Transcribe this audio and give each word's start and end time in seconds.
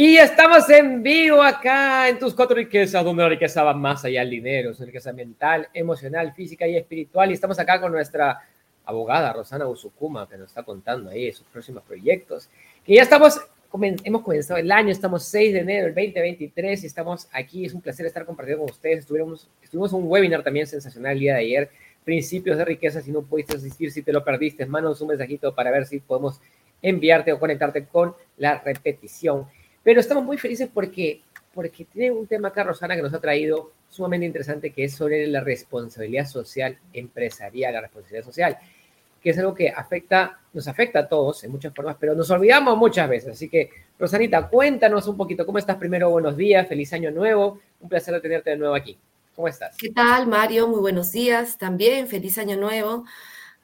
Y 0.00 0.16
estamos 0.16 0.70
en 0.70 1.02
vivo 1.02 1.42
acá 1.42 2.08
en 2.08 2.20
tus 2.20 2.32
cuatro 2.32 2.54
riquezas, 2.54 3.04
donde 3.04 3.20
la 3.20 3.30
riqueza 3.30 3.64
va 3.64 3.74
más 3.74 4.04
allá 4.04 4.20
del 4.20 4.30
dinero, 4.30 4.70
es 4.70 4.78
una 4.78 4.86
riqueza 4.86 5.12
mental, 5.12 5.68
emocional, 5.74 6.32
física 6.34 6.68
y 6.68 6.76
espiritual. 6.76 7.32
Y 7.32 7.34
estamos 7.34 7.58
acá 7.58 7.80
con 7.80 7.90
nuestra 7.90 8.38
abogada 8.84 9.32
Rosana 9.32 9.66
Usukuma, 9.66 10.28
que 10.28 10.36
nos 10.36 10.50
está 10.50 10.62
contando 10.62 11.10
ahí 11.10 11.32
sus 11.32 11.48
próximos 11.48 11.82
proyectos. 11.82 12.48
Que 12.84 12.94
ya 12.94 13.02
estamos, 13.02 13.40
hemos 14.04 14.22
comenzado 14.22 14.60
el 14.60 14.70
año, 14.70 14.90
estamos 14.90 15.24
6 15.24 15.52
de 15.52 15.58
enero 15.58 15.86
del 15.86 15.94
2023 15.96 16.84
y 16.84 16.86
estamos 16.86 17.28
aquí. 17.32 17.64
Es 17.64 17.74
un 17.74 17.80
placer 17.80 18.06
estar 18.06 18.24
compartiendo 18.24 18.66
con 18.66 18.70
ustedes. 18.70 19.00
Estuvimos, 19.00 19.50
estuvimos 19.60 19.92
un 19.92 20.04
webinar 20.06 20.44
también 20.44 20.68
sensacional 20.68 21.14
el 21.14 21.18
día 21.18 21.34
de 21.34 21.40
ayer, 21.40 21.70
Principios 22.04 22.56
de 22.56 22.64
Riqueza. 22.64 23.00
Si 23.00 23.10
no 23.10 23.22
pudiste 23.22 23.56
asistir, 23.56 23.90
si 23.90 24.02
te 24.02 24.12
lo 24.12 24.22
perdiste, 24.22 24.64
mándanos 24.64 25.00
un 25.00 25.08
mensajito 25.08 25.52
para 25.56 25.72
ver 25.72 25.86
si 25.86 25.98
podemos 25.98 26.40
enviarte 26.82 27.32
o 27.32 27.40
conectarte 27.40 27.84
con 27.86 28.14
la 28.36 28.60
repetición. 28.60 29.48
Pero 29.88 30.00
estamos 30.00 30.22
muy 30.22 30.36
felices 30.36 30.68
porque, 30.70 31.22
porque 31.54 31.86
tiene 31.86 32.10
un 32.10 32.26
tema 32.26 32.48
acá, 32.48 32.62
Rosana, 32.62 32.94
que 32.94 33.00
nos 33.00 33.14
ha 33.14 33.22
traído 33.22 33.72
sumamente 33.88 34.26
interesante, 34.26 34.70
que 34.70 34.84
es 34.84 34.94
sobre 34.94 35.26
la 35.26 35.40
responsabilidad 35.40 36.26
social 36.26 36.78
empresarial, 36.92 37.72
la 37.72 37.80
responsabilidad 37.80 38.26
social, 38.26 38.58
que 39.22 39.30
es 39.30 39.38
algo 39.38 39.54
que 39.54 39.70
afecta, 39.70 40.40
nos 40.52 40.68
afecta 40.68 40.98
a 40.98 41.08
todos 41.08 41.42
en 41.44 41.52
muchas 41.52 41.72
formas, 41.74 41.96
pero 41.98 42.14
nos 42.14 42.30
olvidamos 42.30 42.76
muchas 42.76 43.08
veces. 43.08 43.30
Así 43.30 43.48
que, 43.48 43.70
Rosanita, 43.98 44.46
cuéntanos 44.50 45.08
un 45.08 45.16
poquito, 45.16 45.46
¿cómo 45.46 45.56
estás? 45.56 45.78
Primero, 45.78 46.10
buenos 46.10 46.36
días, 46.36 46.68
feliz 46.68 46.92
año 46.92 47.10
nuevo, 47.10 47.58
un 47.80 47.88
placer 47.88 48.20
tenerte 48.20 48.50
de 48.50 48.58
nuevo 48.58 48.74
aquí. 48.74 48.98
¿Cómo 49.34 49.48
estás? 49.48 49.74
¿Qué 49.78 49.88
tal, 49.88 50.26
Mario? 50.26 50.68
Muy 50.68 50.80
buenos 50.80 51.12
días. 51.12 51.56
También 51.56 52.08
feliz 52.08 52.36
año 52.36 52.58
nuevo 52.58 53.06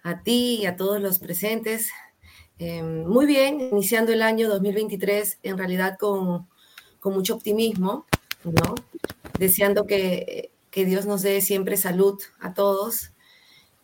a 0.02 0.22
ti 0.22 0.60
y 0.62 0.64
a 0.64 0.76
todos 0.76 1.02
los 1.02 1.18
presentes. 1.18 1.90
Em, 2.58 3.04
muy 3.06 3.26
bien, 3.26 3.60
iniciando 3.60 4.12
el 4.12 4.22
año 4.22 4.48
2023 4.48 5.38
en 5.42 5.58
realidad 5.58 5.96
con, 5.98 6.48
mucho 7.04 7.34
optimismo, 7.34 8.06
¿no? 8.44 8.74
Deseando 9.38 9.86
que, 9.86 10.50
Dios 10.72 11.06
nos 11.06 11.22
dé 11.22 11.40
siempre 11.40 11.76
salud 11.76 12.20
a 12.40 12.52
todos 12.52 13.12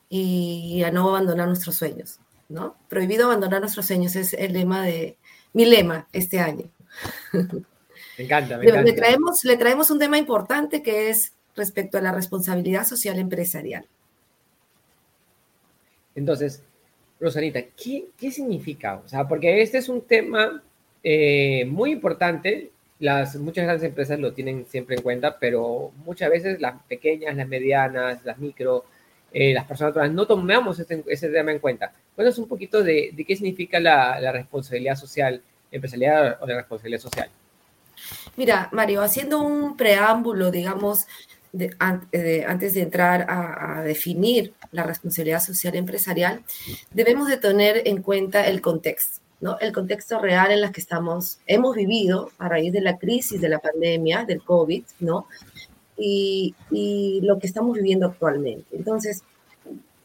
y 0.09 0.83
a 0.83 0.91
no 0.91 1.09
abandonar 1.09 1.47
nuestros 1.47 1.77
sueños, 1.77 2.19
¿no? 2.49 2.77
Prohibido 2.89 3.27
abandonar 3.27 3.61
nuestros 3.61 3.87
sueños 3.87 4.17
es 4.17 4.33
el 4.33 4.55
lema 4.55 4.83
de, 4.85 5.17
mi 5.53 5.65
lema 5.65 6.09
este 6.13 6.41
año. 6.41 6.71
Me 8.19 8.25
encanta, 8.25 8.59
me 8.59 8.65
encanta. 8.65 8.83
Le, 8.83 8.93
traemos, 8.93 9.45
le 9.45 9.57
traemos 9.57 9.91
un 9.91 9.99
tema 9.99 10.19
importante 10.19 10.83
que 10.83 11.09
es 11.09 11.33
respecto 11.57 11.97
a 11.97 12.03
la 12.03 12.13
responsabilidad 12.13 12.87
social 12.87 13.19
empresarial. 13.19 13.87
Entonces, 16.15 16.63
Rosanita, 17.21 17.61
¿qué, 17.63 18.07
¿qué, 18.19 18.31
significa? 18.31 19.03
O 19.05 19.09
sea, 19.09 19.29
porque 19.29 19.61
este 19.61 19.79
es 19.79 19.89
un 19.89 20.01
tema 20.01 20.63
eh, 21.05 21.67
muy 21.67 21.93
importante. 21.93 22.71
Las, 22.99 23.37
muchas 23.37 23.65
grandes 23.65 23.87
empresas 23.87 24.19
lo 24.19 24.33
tienen 24.33 24.67
siempre 24.67 24.97
en 24.97 25.03
cuenta, 25.03 25.39
pero 25.39 25.93
muchas 26.05 26.31
veces 26.31 26.61
las 26.61 26.83
pequeñas, 26.83 27.37
las 27.37 27.47
medianas, 27.49 28.25
las 28.25 28.39
micro, 28.39 28.85
eh, 29.33 29.53
las 29.53 29.65
personas 29.65 30.11
no 30.11 30.27
tomamos 30.27 30.79
este, 30.79 31.03
ese 31.07 31.29
tema 31.29 31.53
en 31.53 31.59
cuenta. 31.59 31.93
Cuéntanos 32.15 32.39
un 32.39 32.49
poquito 32.49 32.83
de, 32.83 33.11
de 33.13 33.25
qué 33.25 33.37
significa 33.37 33.79
la, 33.81 34.19
la, 34.21 34.33
responsabilidad 34.33 34.97
social 34.97 35.43
empresarial 35.71 36.39
o 36.41 36.47
la 36.47 36.57
responsabilidad 36.57 37.01
social. 37.01 37.29
Mira, 38.37 38.69
Mario, 38.73 39.03
haciendo 39.03 39.41
un 39.41 39.77
preámbulo, 39.77 40.51
digamos, 40.51 41.07
de, 41.53 41.75
antes 41.79 42.75
de 42.75 42.83
entrar 42.83 43.27
a, 43.29 43.83
definir 43.83 44.55
la 44.73 44.85
responsabilidad 44.85 45.43
social 45.43 45.75
empresarial, 45.75 46.43
debemos 46.93 47.29
de 47.29 47.37
tener 47.37 47.83
en 47.87 48.03
cuenta 48.03 48.47
el 48.47 48.61
contexto, 48.61 49.21
¿no? 49.41 49.59
El 49.59 49.73
contexto 49.73 50.19
real 50.21 50.53
en 50.53 50.63
el 50.63 50.73
que 50.73 50.81
estamos, 50.81 51.39
hemos 51.47 51.75
vivido 51.75 52.31
a 52.39 52.49
raíz 52.49 52.73
de 52.73 52.81
la 52.81 52.99
crisis 52.99 53.41
de 53.41 53.49
la 53.49 53.59
pandemia, 53.59 54.25
del 54.25 54.43
COVID, 54.43 54.85
¿no? 55.01 55.27
Y, 55.97 56.55
y 56.71 57.21
lo 57.23 57.39
que 57.39 57.47
estamos 57.47 57.77
viviendo 57.77 58.07
actualmente. 58.07 58.77
Entonces, 58.77 59.23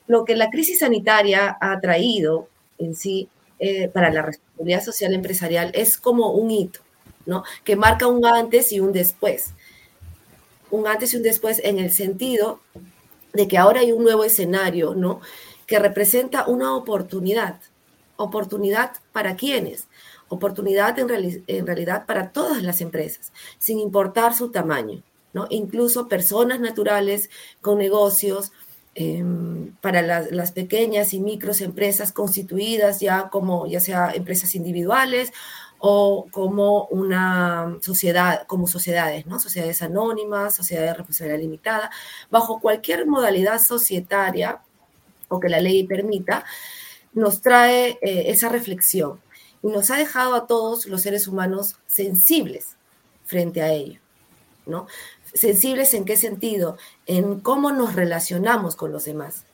lo 0.08 0.26
que 0.26 0.36
la 0.36 0.50
crisis 0.50 0.80
sanitaria 0.80 1.58
ha 1.60 1.80
traído 1.80 2.48
en 2.78 2.96
sí 2.96 3.30
eh, 3.60 3.88
para 3.88 4.12
la 4.12 4.22
responsabilidad 4.22 4.84
social 4.84 5.14
empresarial 5.14 5.72
es 5.74 5.98
como 5.98 6.32
un 6.32 6.52
hito, 6.52 6.82
¿no? 7.26 7.44
Que 7.64 7.76
marca 7.76 8.08
un 8.08 8.26
antes 8.26 8.72
y 8.72 8.80
un 8.80 8.92
después 8.92 9.54
un 10.72 10.88
antes 10.88 11.14
y 11.14 11.18
un 11.18 11.24
después 11.24 11.62
en 11.64 11.80
el 11.80 11.92
sentido 11.92 12.60
de 13.34 13.48
que 13.48 13.58
ahora 13.58 13.82
hay 13.82 13.92
un 13.92 14.04
nuevo 14.04 14.24
escenario, 14.24 14.96
¿no? 14.96 15.22
Que 15.68 15.80
representa 15.80 16.48
una 16.48 16.76
oportunidad. 16.76 17.60
¿Oportunidad 18.18 18.94
para 19.12 19.36
quiénes? 19.36 19.88
Oportunidad 20.30 20.98
en, 21.00 21.68
realidad 21.68 22.06
para 22.06 22.32
todas 22.32 22.64
las 22.64 22.82
empresas, 22.82 23.32
sin 23.60 23.80
importar 23.80 24.34
su 24.34 24.52
tamaño, 24.52 25.04
¿no? 25.34 25.48
Incluso 25.50 26.08
personas 26.08 26.60
naturales 26.60 27.30
con 27.62 27.78
negocios, 27.78 28.52
em, 28.96 29.76
para 29.82 30.02
las, 30.02 30.52
pequeñas 30.54 31.14
y 31.14 31.20
micros 31.20 31.60
empresas 31.60 32.14
constituidas 32.14 33.02
ya 33.02 33.30
como 33.30 33.68
ya 33.68 33.82
sea 33.82 34.12
empresas 34.14 34.56
individuales 34.56 35.34
o 35.80 36.28
como 36.32 36.86
una 36.86 37.78
sociedad, 37.82 38.46
como 38.48 38.68
sociedades, 38.68 39.26
¿no? 39.26 39.40
Sociedades 39.40 39.82
anónimas, 39.82 40.56
sociedades 40.56 40.92
de 40.92 40.98
responsabilidad 40.98 41.40
limitada, 41.40 41.92
bajo 42.30 42.60
cualquier 42.60 43.06
modalidad 43.06 43.62
societaria 43.62 44.62
o 45.28 45.40
que 45.40 45.50
la 45.50 45.60
ley 45.60 45.86
permita, 45.86 46.46
nos 47.14 47.42
trae 47.42 47.98
eh, 48.02 48.26
esa 48.28 48.50
reflexión 48.50 49.20
y 49.64 49.68
nos 49.68 49.90
ha 49.90 49.98
dejado 49.98 50.36
a 50.36 50.48
todos 50.48 50.86
los 50.86 51.02
seres 51.02 51.28
humanos 51.28 51.78
sensibles 51.88 52.76
frente 53.26 53.62
a 53.62 53.72
ello, 53.72 54.00
¿no? 54.66 54.88
Sensibles 55.34 55.94
en 55.94 56.06
qué 56.06 56.18
sentido? 56.18 56.78
En 57.06 57.40
cómo 57.40 57.72
nos 57.72 57.96
relacionamos 57.96 58.76
con 58.76 58.92
los 58.92 59.06
demás. 59.06 59.46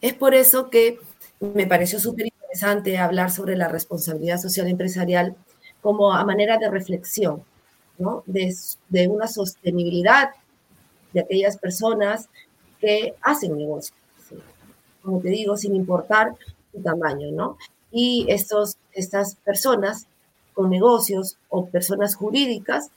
Es 0.00 0.14
por 0.14 0.34
eso 0.34 0.70
que 0.70 0.98
me 1.40 1.66
pareció 1.66 2.00
súper 2.00 2.29
interesante 2.50 2.98
hablar 2.98 3.30
sobre 3.30 3.56
la 3.56 3.68
responsabilidad 3.68 4.38
social 4.38 4.66
empresarial 4.66 5.36
como 5.80 6.12
a 6.12 6.24
manera 6.24 6.58
de 6.58 6.68
reflexión, 6.68 7.44
¿no? 7.98 8.24
de, 8.26 8.52
de 8.88 9.08
una 9.08 9.28
sostenibilidad 9.28 10.30
de 11.12 11.20
aquellas 11.20 11.56
personas 11.58 12.28
que 12.80 13.14
hacen 13.22 13.56
negocio, 13.56 13.94
como 15.02 15.20
te 15.20 15.28
digo, 15.28 15.56
sin 15.56 15.76
importar 15.76 16.34
su 16.72 16.82
tamaño, 16.82 17.30
¿no? 17.30 17.56
Y 17.92 18.26
estos, 18.28 18.76
estas 18.92 19.36
personas 19.36 20.06
con 20.52 20.70
negocios 20.70 21.36
o 21.48 21.66
personas 21.66 22.16
jurídicas 22.16 22.90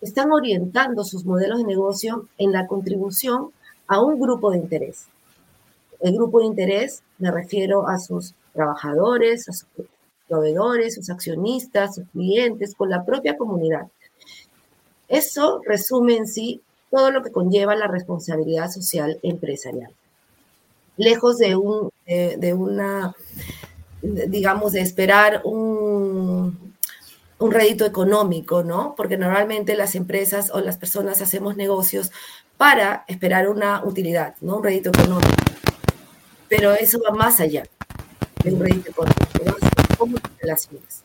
están 0.00 0.32
orientando 0.32 1.04
sus 1.04 1.24
modelos 1.24 1.58
de 1.58 1.64
negocio 1.64 2.28
en 2.38 2.52
la 2.52 2.66
contribución 2.66 3.50
a 3.86 4.00
un 4.00 4.18
grupo 4.18 4.50
de 4.50 4.58
interés. 4.58 5.06
El 6.00 6.14
grupo 6.14 6.40
de 6.40 6.46
interés 6.46 7.02
me 7.18 7.30
refiero 7.30 7.88
a 7.88 7.98
sus 7.98 8.34
trabajadores, 8.56 9.48
a 9.48 9.52
sus 9.52 9.68
proveedores, 10.28 10.96
sus 10.96 11.10
accionistas, 11.10 11.94
sus 11.94 12.08
clientes, 12.08 12.74
con 12.74 12.90
la 12.90 13.04
propia 13.04 13.36
comunidad. 13.36 13.86
Eso 15.08 15.60
resume 15.64 16.16
en 16.16 16.26
sí 16.26 16.62
todo 16.90 17.10
lo 17.10 17.22
que 17.22 17.30
conlleva 17.30 17.76
la 17.76 17.86
responsabilidad 17.86 18.70
social 18.70 19.18
empresarial. 19.22 19.92
Lejos 20.96 21.38
de, 21.38 21.56
un, 21.56 21.90
de, 22.06 22.54
una, 22.54 23.14
digamos, 24.02 24.72
de 24.72 24.80
esperar 24.80 25.42
un, 25.44 26.74
un 27.38 27.50
rédito 27.50 27.84
económico, 27.84 28.64
¿no? 28.64 28.94
Porque 28.96 29.18
normalmente 29.18 29.76
las 29.76 29.94
empresas 29.94 30.50
o 30.52 30.60
las 30.60 30.78
personas 30.78 31.20
hacemos 31.20 31.56
negocios 31.56 32.10
para 32.56 33.04
esperar 33.08 33.48
una 33.48 33.84
utilidad, 33.84 34.34
¿no? 34.40 34.56
Un 34.56 34.64
rédito 34.64 34.88
económico. 34.88 35.30
Pero 36.48 36.72
eso 36.72 36.98
va 37.06 37.14
más 37.14 37.40
allá 37.40 37.64
relacionas. 40.40 41.02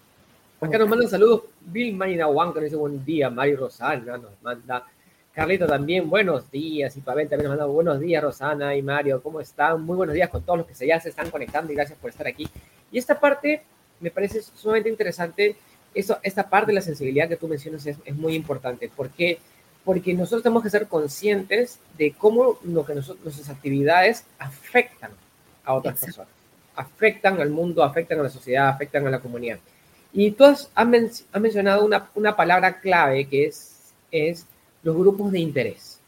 Acá 0.59 0.77
nos 0.77 0.89
manda 0.89 1.07
saludos 1.07 1.43
Bill 1.59 1.95
Marinahuan, 1.95 2.53
que 2.53 2.59
nos 2.59 2.65
dice 2.65 2.75
buen 2.75 3.03
día, 3.03 3.29
Mari 3.29 3.55
Rosana 3.55 4.17
nos 4.17 4.39
manda. 4.41 4.85
Carlito 5.33 5.65
también, 5.65 6.09
buenos 6.09 6.51
días. 6.51 6.95
Y 6.97 7.01
Pavel 7.01 7.27
también 7.27 7.49
nos 7.49 7.57
manda 7.57 7.65
buenos 7.65 7.99
días, 7.99 8.21
Rosana 8.21 8.75
y 8.75 8.83
Mario, 8.83 9.23
¿cómo 9.23 9.41
están? 9.41 9.81
Muy 9.81 9.95
buenos 9.95 10.13
días 10.13 10.29
con 10.29 10.43
todos 10.43 10.59
los 10.59 10.67
que 10.67 10.85
ya 10.85 10.99
se 10.99 11.09
están 11.09 11.31
conectando 11.31 11.71
y 11.71 11.75
gracias 11.75 11.97
por 11.97 12.11
estar 12.11 12.27
aquí. 12.27 12.47
Y 12.91 12.99
esta 12.99 13.19
parte 13.19 13.63
me 13.99 14.11
parece 14.11 14.41
sumamente 14.41 14.89
interesante. 14.89 15.55
Eso, 15.95 16.19
esta 16.21 16.47
parte 16.47 16.67
de 16.67 16.75
la 16.75 16.81
sensibilidad 16.81 17.27
que 17.27 17.37
tú 17.37 17.47
mencionas 17.47 17.85
es, 17.87 17.97
es 18.05 18.15
muy 18.15 18.35
importante. 18.35 18.89
¿Por 18.89 19.09
qué? 19.09 19.39
Porque 19.83 20.13
nosotros 20.13 20.43
tenemos 20.43 20.63
que 20.63 20.69
ser 20.69 20.87
conscientes 20.87 21.79
de 21.97 22.13
cómo 22.13 22.59
lo 22.63 22.85
que 22.85 22.93
nosotros, 22.93 23.23
nuestras 23.23 23.49
actividades 23.49 24.25
afectan 24.37 25.11
a 25.63 25.73
otras 25.73 25.99
personas 25.99 26.40
afectan 26.75 27.39
al 27.41 27.49
mundo, 27.49 27.83
afectan 27.83 28.19
a 28.19 28.23
la 28.23 28.29
sociedad, 28.29 28.69
afectan 28.69 29.05
a 29.07 29.09
la 29.09 29.19
comunidad. 29.19 29.59
Y 30.13 30.31
tú 30.31 30.43
has, 30.43 30.69
mencionado 31.39 31.85
una, 31.85 32.09
una, 32.15 32.35
palabra 32.35 32.79
clave 32.79 33.27
que 33.27 33.45
es, 33.45 33.93
es 34.11 34.45
los 34.83 34.95
grupos 34.95 35.31
de 35.31 35.39
interés. 35.39 35.99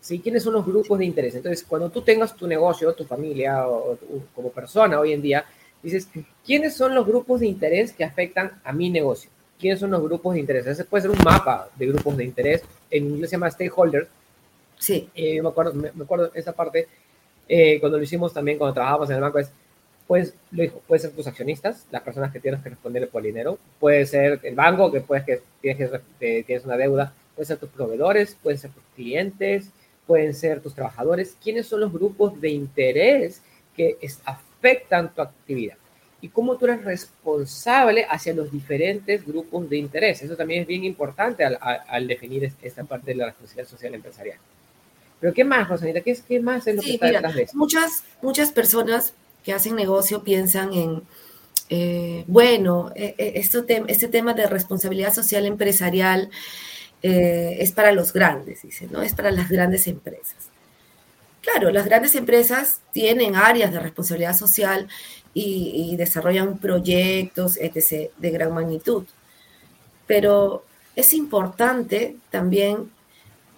¿Sí? 0.00 0.18
¿Quiénes 0.18 0.42
son 0.42 0.54
los 0.54 0.66
grupos 0.66 0.98
de 0.98 1.04
interés? 1.04 1.36
Entonces, 1.36 1.64
cuando 1.66 1.88
tú 1.88 2.02
tengas 2.02 2.34
tu 2.34 2.48
negocio, 2.48 2.92
tu 2.92 3.04
familia 3.04 3.68
o, 3.68 3.96
como 4.34 4.50
persona 4.50 4.98
hoy 4.98 5.12
en 5.12 5.22
día, 5.22 5.44
dices, 5.80 6.08
¿quiénes 6.44 6.74
son 6.74 6.92
los 6.94 7.06
grupos 7.06 7.38
de 7.38 7.46
interés 7.46 7.92
que 7.92 8.04
afectan 8.04 8.60
a 8.64 8.72
mi 8.72 8.90
negocio? 8.90 9.30
quiénes 9.62 9.78
son 9.78 9.92
los 9.92 10.02
grupos 10.02 10.34
de 10.34 10.40
interés. 10.40 10.66
Ese 10.66 10.84
puede 10.84 11.02
ser 11.02 11.12
un 11.12 11.22
mapa 11.24 11.68
de 11.76 11.86
grupos 11.86 12.16
de 12.16 12.24
interés. 12.24 12.64
En 12.90 13.04
inglés 13.04 13.30
se 13.30 13.36
llama 13.36 13.48
stakeholder. 13.48 14.08
Sí. 14.76 15.08
Eh, 15.14 15.40
me 15.40 15.48
acuerdo, 15.48 15.72
me, 15.72 15.88
acuerdo 16.02 16.32
esa 16.34 16.52
parte 16.52 16.88
eh, 17.48 17.78
cuando 17.78 17.96
lo 17.96 18.02
hicimos 18.02 18.32
también 18.32 18.58
cuando 18.58 18.74
trabajábamos 18.74 19.08
en 19.10 19.16
el 19.16 19.22
banco 19.22 19.38
es 19.38 19.52
pues 20.06 20.34
lo 20.50 20.62
dijo, 20.62 20.82
puede 20.86 21.00
ser 21.00 21.10
tus 21.12 21.26
accionistas, 21.26 21.86
las 21.90 22.02
personas 22.02 22.32
que 22.32 22.40
tienes 22.40 22.60
que 22.62 22.70
responderle 22.70 23.08
por 23.08 23.22
dinero, 23.22 23.58
puede 23.78 24.04
ser 24.06 24.40
el 24.42 24.54
banco 24.54 24.90
que 24.90 25.00
puedes 25.00 25.24
que 25.24 25.40
tienes, 25.60 25.90
que, 26.18 26.42
tienes 26.44 26.64
una 26.64 26.76
deuda, 26.76 27.14
puede 27.34 27.46
ser 27.46 27.58
tus 27.58 27.70
proveedores, 27.70 28.36
pueden 28.42 28.58
ser 28.58 28.70
tus 28.70 28.82
clientes, 28.94 29.70
pueden 30.06 30.34
ser 30.34 30.60
tus 30.60 30.74
trabajadores. 30.74 31.36
¿Quiénes 31.42 31.66
son 31.66 31.80
los 31.80 31.92
grupos 31.92 32.40
de 32.40 32.50
interés 32.50 33.42
que 33.76 33.96
afectan 34.24 35.14
tu 35.14 35.22
actividad? 35.22 35.76
Y 36.20 36.28
cómo 36.28 36.56
tú 36.56 36.66
eres 36.66 36.84
responsable 36.84 38.06
hacia 38.08 38.32
los 38.32 38.52
diferentes 38.52 39.26
grupos 39.26 39.68
de 39.68 39.76
interés. 39.78 40.22
Eso 40.22 40.36
también 40.36 40.62
es 40.62 40.68
bien 40.68 40.84
importante 40.84 41.44
al, 41.44 42.06
definir 42.06 42.52
esta 42.62 42.84
parte 42.84 43.12
de 43.12 43.16
la 43.16 43.26
responsabilidad 43.26 43.68
social 43.68 43.94
empresarial. 43.94 44.38
Pero 45.20 45.32
¿qué 45.32 45.44
más, 45.44 45.68
Rosanita? 45.68 46.00
¿Qué, 46.00 46.16
qué 46.28 46.40
más 46.40 46.66
es 46.66 46.76
lo 46.76 46.82
que 46.82 46.94
está 46.94 47.06
detrás 47.06 47.34
de 47.34 47.42
eso? 47.44 47.56
Muchas, 47.56 48.04
muchas 48.20 48.52
personas 48.52 49.14
que 49.44 49.52
hacen 49.52 49.76
negocio 49.76 50.22
piensan 50.22 50.72
en, 50.72 51.02
eh, 51.74 52.24
bueno, 52.26 52.92
eh, 52.94 53.14
eh, 53.16 53.32
esto 53.36 53.64
este 53.66 54.08
tema 54.08 54.34
de 54.34 54.46
responsabilidad 54.46 55.14
social 55.14 55.46
empresarial 55.46 56.30
es 57.00 57.72
para 57.72 57.90
los 57.90 58.12
grandes, 58.12 58.62
dice, 58.62 58.86
¿no? 58.88 59.02
Es 59.02 59.12
para 59.12 59.32
las 59.32 59.48
grandes 59.48 59.88
empresas. 59.88 60.36
Claro, 61.40 61.72
las 61.72 61.86
grandes 61.86 62.14
empresas 62.14 62.80
tienen 62.92 63.34
áreas 63.34 63.72
de 63.72 63.80
responsabilidad 63.80 64.36
social 64.36 64.86
y, 65.34 65.96
desarrollan 65.96 66.58
proyectos, 66.58 67.56
etc., 67.56 68.12
de 68.18 68.30
gran 68.30 68.54
magnitud. 68.54 69.04
Pero 70.06 70.64
es 70.94 71.12
importante 71.12 72.18
también 72.30 72.92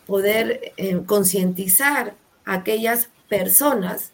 poder 0.06 0.72
concientizar 1.04 2.14
a 2.46 2.54
aquellas 2.54 3.10
personas 3.28 4.13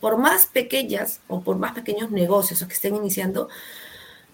por 0.00 0.18
más 0.18 0.46
pequeñas 0.46 1.20
o 1.28 1.42
por 1.42 1.56
más 1.56 1.72
pequeños 1.72 2.10
negocios 2.10 2.64
que 2.64 2.74
estén 2.74 2.96
iniciando, 2.96 3.48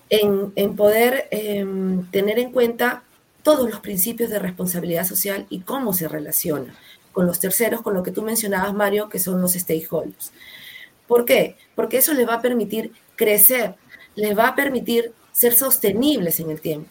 en, 0.09 0.77
poder 0.77 1.29
em, 1.31 2.09
tener 2.11 2.39
en 2.39 2.53
cuenta 2.53 3.03
todos 3.43 3.69
los 3.69 3.81
principios 3.81 4.31
de 4.31 4.39
responsabilidad 4.39 5.05
social 5.05 5.47
y 5.51 5.61
cómo 5.61 5.93
se 5.93 6.09
relaciona 6.09 6.75
con 7.13 7.27
los 7.27 7.41
terceros, 7.41 7.83
con 7.83 7.95
lo 7.95 8.03
que 8.03 8.13
tú 8.13 8.23
mencionabas, 8.23 8.75
Mario, 8.75 9.09
que 9.09 9.19
son 9.19 9.41
los 9.41 9.55
stakeholders. 9.55 10.33
¿Por 11.07 11.25
qué? 11.25 11.57
Porque 11.75 11.99
eso 11.99 12.13
les 12.13 12.29
va 12.29 12.35
a 12.35 12.43
permitir 12.43 12.93
crecer, 13.17 13.75
les 14.15 14.37
va 14.37 14.49
a 14.49 14.55
permitir 14.55 15.13
ser 15.33 15.55
sostenibles 15.55 16.41
en 16.41 16.51
el 16.51 16.61
tiempo, 16.61 16.91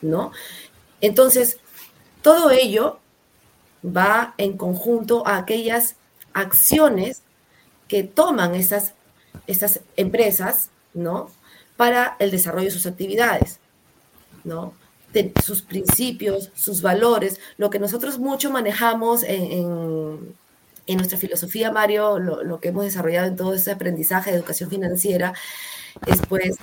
¿no? 0.00 0.32
Entonces, 1.00 1.58
todo 2.22 2.50
ello 2.50 2.98
va 3.84 4.34
en 4.38 4.56
conjunto 4.56 5.26
a 5.26 5.36
aquellas 5.36 5.96
acciones 6.32 7.22
que 7.90 8.04
toman 8.04 8.54
estas, 8.54 8.94
estas 9.48 9.80
empresas, 9.96 10.70
¿no? 10.94 11.28
Para 11.76 12.14
el 12.20 12.30
desarrollo 12.30 12.66
de 12.66 12.70
sus 12.70 12.86
actividades, 12.86 13.58
¿no? 14.44 14.74
De 15.12 15.32
sus 15.44 15.62
principios, 15.62 16.52
sus 16.54 16.82
valores, 16.82 17.40
lo 17.58 17.68
que 17.68 17.80
nosotros 17.80 18.20
mucho 18.20 18.52
manejamos 18.52 19.24
en, 19.24 20.38
nuestra 20.86 21.18
filosofía, 21.18 21.72
Mario, 21.72 22.20
lo, 22.20 22.60
que 22.60 22.68
hemos 22.68 22.84
desarrollado 22.84 23.26
en 23.26 23.36
todo 23.36 23.54
este 23.54 23.72
aprendizaje 23.72 24.30
de 24.30 24.36
educación 24.36 24.70
financiera, 24.70 25.34
es 26.06 26.20
pues 26.28 26.56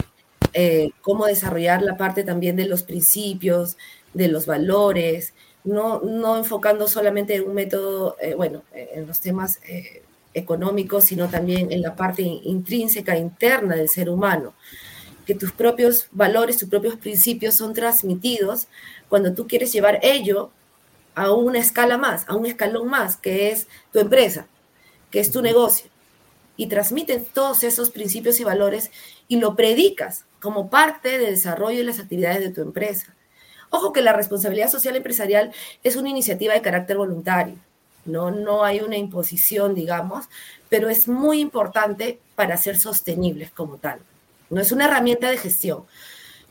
eh, 0.54 0.92
cómo 1.02 1.26
desarrollar 1.26 1.82
la 1.82 1.98
parte 1.98 2.24
también 2.24 2.56
de 2.56 2.68
los 2.68 2.84
principios, 2.84 3.76
de 4.14 4.30
los 4.30 4.46
valores, 4.46 5.34
no, 5.66 6.00
no 6.02 6.38
enfocando 6.38 6.88
solamente 6.88 7.36
en 7.36 7.50
un 7.50 7.54
método, 7.54 8.16
eh, 8.22 8.34
bueno, 8.34 8.64
en 8.74 9.08
los 9.08 9.20
temas 9.20 9.60
eh, 9.68 10.04
económico, 10.38 11.02
sino 11.02 11.30
también 11.30 11.72
en 11.72 11.82
la 11.82 11.96
parte 11.96 12.22
intrínseca, 12.22 13.18
interna 13.18 13.76
del 13.76 13.90
ser 13.90 14.10
humano. 14.10 14.54
Que 15.26 15.36
tus 15.36 15.52
propios 15.52 16.08
valores, 16.12 16.58
tus 16.58 16.70
propios 16.70 16.96
principios 16.96 17.56
son 17.56 17.74
transmitidos 17.74 18.68
cuando 19.10 19.34
tú 19.34 19.48
quieres 19.48 19.74
llevar 19.74 20.00
ello 20.02 20.52
a 21.16 21.32
una 21.32 21.60
escala 21.60 21.98
más, 21.98 22.26
a 22.28 22.36
un 22.36 22.46
escalón 22.46 22.88
más, 22.90 23.18
que 23.18 23.50
es 23.50 23.68
tu 23.92 24.00
empresa, 24.00 24.48
que 25.12 25.20
es 25.20 25.32
tu 25.32 25.42
negocio. 25.42 25.90
Y 26.56 26.68
transmiten 26.68 27.26
todos 27.34 27.64
esos 27.64 27.90
principios 27.90 28.40
y 28.40 28.44
valores 28.44 28.92
y 29.28 29.38
lo 29.38 29.56
predicas 29.56 30.26
como 30.40 30.70
parte 30.70 31.18
del 31.18 31.36
desarrollo 31.36 31.80
de 31.80 31.84
las 31.84 32.00
actividades 32.00 32.40
de 32.40 32.52
tu 32.52 32.62
empresa. 32.62 33.14
Ojo 33.70 33.92
que 33.92 34.02
la 34.02 34.14
responsabilidad 34.14 34.70
social 34.70 34.96
empresarial 34.96 35.52
es 35.84 35.96
una 35.96 36.10
iniciativa 36.10 36.54
de 36.54 36.62
carácter 36.62 36.98
voluntario. 36.98 37.56
¿No? 38.08 38.32
No 38.32 38.64
hay 38.64 38.80
una 38.80 38.98
imposición, 38.98 39.76
digamos, 39.76 40.26
pero 40.70 40.90
es 40.90 41.08
muy 41.08 41.40
importante 41.40 42.20
para 42.36 42.58
ser 42.58 42.78
sostenibles 42.78 43.52
como 43.52 43.78
tal. 43.78 44.00
No 44.50 44.62
es 44.62 44.72
una 44.72 44.86
herramienta 44.86 45.30
de 45.30 45.38
gestión, 45.38 45.84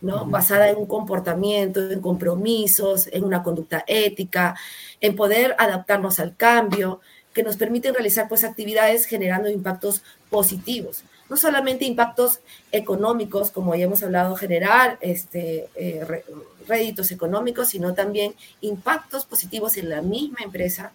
¿no? 0.00 0.26
Basada 0.26 0.69
en 0.69 0.76
un 0.76 0.87
comportamiento, 0.87 1.91
en 1.91 2.00
compromisos, 2.00 3.08
en 3.12 3.25
una 3.25 3.43
conducta 3.43 3.85
ética, 3.87 4.55
en 5.00 5.17
poder 5.17 5.55
adaptarnos 5.58 6.19
al 6.20 6.37
cambio, 6.37 7.00
que 7.32 7.43
nos 7.43 7.56
permiten 7.56 7.93
realizar 7.93 8.29
pues 8.29 8.44
actividades 8.44 9.05
generando 9.05 9.50
impactos 9.50 10.03
positivos. 10.31 11.05
No 11.29 11.37
solamente 11.37 11.85
impactos 11.85 12.41
económicos, 12.73 13.50
como 13.50 13.75
ya 13.75 13.85
hemos 13.85 14.03
hablado, 14.03 14.37
generar 14.37 14.97
este, 15.00 15.69
eh, 15.75 16.23
réditos 16.67 17.11
económicos, 17.11 17.69
sino 17.69 17.94
también 17.94 18.35
impactos 18.61 19.26
positivos 19.26 19.76
en 19.76 19.91
la 19.91 20.03
misma 20.03 20.38
empresa, 20.43 20.93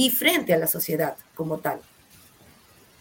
y 0.00 0.08
frente 0.08 0.54
a 0.54 0.56
la 0.56 0.66
sociedad 0.66 1.14
como 1.34 1.58
tal. 1.58 1.78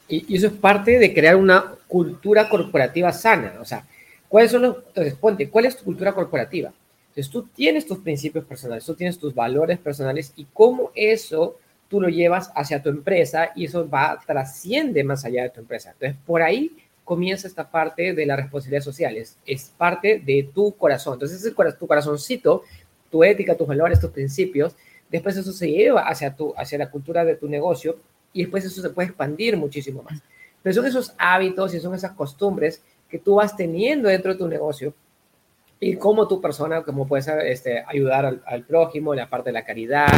Y, 0.09 0.35
eso 0.35 0.47
es 0.47 0.53
parte 0.53 0.99
de 0.99 1.13
crear 1.13 1.37
una 1.37 1.75
cultura 1.87 2.49
corporativa 2.49 3.13
sana. 3.13 3.53
O 3.61 3.63
sea, 3.63 3.85
¿cuáles 4.27 4.51
son 4.51 4.63
los... 4.63 4.77
Entonces, 4.87 5.13
ponte, 5.13 5.49
¿cuál 5.49 5.65
es 5.65 5.77
tu 5.77 5.85
cultura 5.85 6.11
corporativa? 6.11 6.73
Entonces, 7.07 7.29
tú 7.31 7.43
tienes 7.55 7.87
tus 7.87 7.99
principios 7.99 8.43
personales, 8.43 8.83
tú 8.83 8.95
tienes 8.95 9.17
tus 9.17 9.33
valores 9.33 9.79
personales 9.79 10.33
y 10.35 10.45
cómo 10.51 10.91
eso 10.93 11.57
tú 11.87 12.01
lo 12.01 12.09
llevas 12.09 12.51
hacia 12.53 12.83
tu 12.83 12.89
empresa 12.89 13.51
y 13.55 13.63
eso 13.63 13.89
va, 13.89 14.19
trasciende 14.27 15.01
más 15.05 15.23
allá 15.23 15.43
de 15.43 15.51
tu 15.51 15.61
empresa. 15.61 15.91
Entonces, 15.91 16.17
por 16.25 16.41
ahí 16.41 16.75
comienza 17.05 17.47
esta 17.47 17.71
parte 17.71 18.13
de 18.13 18.25
la 18.25 18.35
responsabilidad 18.35 18.83
social, 18.83 19.15
es, 19.15 19.37
es 19.45 19.71
parte 19.77 20.19
de 20.19 20.49
tu 20.53 20.75
corazón. 20.75 21.13
Entonces, 21.13 21.45
es 21.45 21.77
tu 21.79 21.87
corazoncito, 21.87 22.63
tu 23.09 23.23
ética, 23.23 23.55
tus 23.55 23.67
valores, 23.67 24.01
tus 24.01 24.11
principios, 24.11 24.75
después 25.09 25.35
eso 25.37 25.51
se 25.51 25.69
lleva 25.69 26.07
hacia, 26.07 26.35
tu, 26.35 26.53
hacia 26.55 26.77
la 26.77 26.89
cultura 26.89 27.25
de 27.25 27.35
tu 27.35 27.49
negocio 27.49 27.97
y 28.31 28.43
después 28.43 28.63
eso 28.65 28.81
se 28.81 28.89
puede 28.89 29.09
expandir 29.09 29.57
muchísimo 29.57 30.03
más. 30.03 30.21
Pero 30.61 30.75
son 30.75 30.85
esos 30.85 31.13
hábitos 31.17 31.73
y 31.73 31.79
son 31.79 31.95
esas 31.95 32.11
costumbres 32.11 32.81
que 33.09 33.17
tú 33.17 33.35
vas 33.35 33.55
teniendo 33.55 34.07
dentro 34.07 34.33
de 34.33 34.37
tu 34.37 34.47
negocio 34.47 34.93
y 35.79 35.95
cómo 35.95 36.27
tu 36.27 36.41
persona, 36.41 36.83
cómo 36.83 37.07
puedes 37.07 37.27
este, 37.27 37.83
ayudar 37.87 38.39
al, 38.45 38.63
prójimo, 38.63 39.13
en 39.13 39.19
la 39.19 39.29
parte 39.29 39.49
de 39.49 39.53
la 39.53 39.63
caridad, 39.63 40.11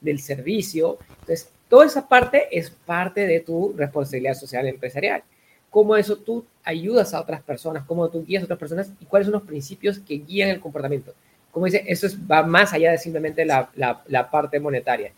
del 0.00 0.20
servicio. 0.20 0.98
Entonces, 1.08 1.50
toda 1.68 1.84
esa 1.84 2.08
parte 2.08 2.48
es 2.56 2.70
parte 2.70 3.26
de 3.26 3.40
tu 3.40 3.74
responsabilidad 3.76 4.34
social 4.34 4.66
empresarial. 4.68 5.22
Cómo 5.68 5.96
eso 5.96 6.16
tú 6.16 6.44
ayudas 6.64 7.12
a 7.12 7.20
otras 7.20 7.42
personas, 7.42 7.84
cómo 7.86 8.08
tú 8.08 8.24
guías 8.24 8.42
a 8.42 8.44
otras 8.44 8.58
personas 8.58 8.92
y 9.00 9.04
cuáles 9.04 9.26
son 9.26 9.34
los 9.34 9.42
principios 9.42 9.98
que 9.98 10.18
guían 10.18 10.50
el 10.50 10.60
comportamiento 10.60 11.12
como 11.50 11.66
dice, 11.66 11.84
eso 11.86 12.06
va 12.30 12.42
más 12.42 12.72
allá 12.72 12.92
de 12.92 12.98
simplemente 12.98 13.44
la, 13.44 13.70
la, 13.74 14.30
parte 14.30 14.60
monetaria. 14.60 15.12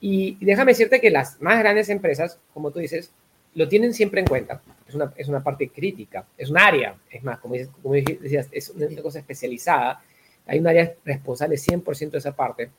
Y 0.00 0.36
déjame 0.44 0.72
decirte 0.72 1.00
que 1.00 1.10
las 1.10 1.40
más 1.40 1.58
grandes 1.58 1.88
empresas, 1.88 2.38
como 2.52 2.70
tú 2.70 2.78
dices, 2.78 3.10
lo 3.54 3.68
tienen 3.68 3.94
siempre 3.94 4.20
en 4.20 4.26
cuenta. 4.26 4.60
Es 4.86 4.94
una, 4.94 5.12
es 5.16 5.28
una 5.28 5.42
parte 5.42 5.68
crítica, 5.68 6.24
es 6.36 6.50
un 6.50 6.58
área, 6.58 6.96
es 7.10 7.22
más, 7.24 7.38
como, 7.38 7.54
dices, 7.54 7.70
como 7.82 7.94
decías, 7.94 8.48
es 8.52 8.70
una 8.70 9.02
cosa 9.02 9.18
especializada. 9.18 10.00
Hay 10.46 10.58
un 10.58 10.66
área 10.66 10.94
responsable 11.04 11.56
100% 11.56 12.10
de 12.10 12.18
esa 12.18 12.34
parte. 12.34 12.70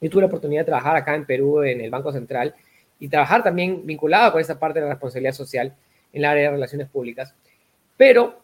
Yo 0.00 0.08
tuve 0.08 0.22
la 0.22 0.28
oportunidad 0.28 0.62
de 0.62 0.66
trabajar 0.66 0.96
acá 0.96 1.14
en 1.14 1.26
Perú, 1.26 1.62
en 1.62 1.80
el 1.80 1.90
Banco 1.90 2.12
Central, 2.12 2.54
y 2.98 3.08
trabajar 3.08 3.42
también 3.42 3.84
vinculado 3.86 4.32
con 4.32 4.40
esa 4.40 4.58
parte 4.58 4.78
de 4.78 4.86
la 4.86 4.92
responsabilidad 4.92 5.32
social 5.32 5.74
en 6.12 6.18
el 6.20 6.24
área 6.24 6.44
de 6.44 6.50
relaciones 6.50 6.88
públicas. 6.88 7.34
Pero 7.96 8.42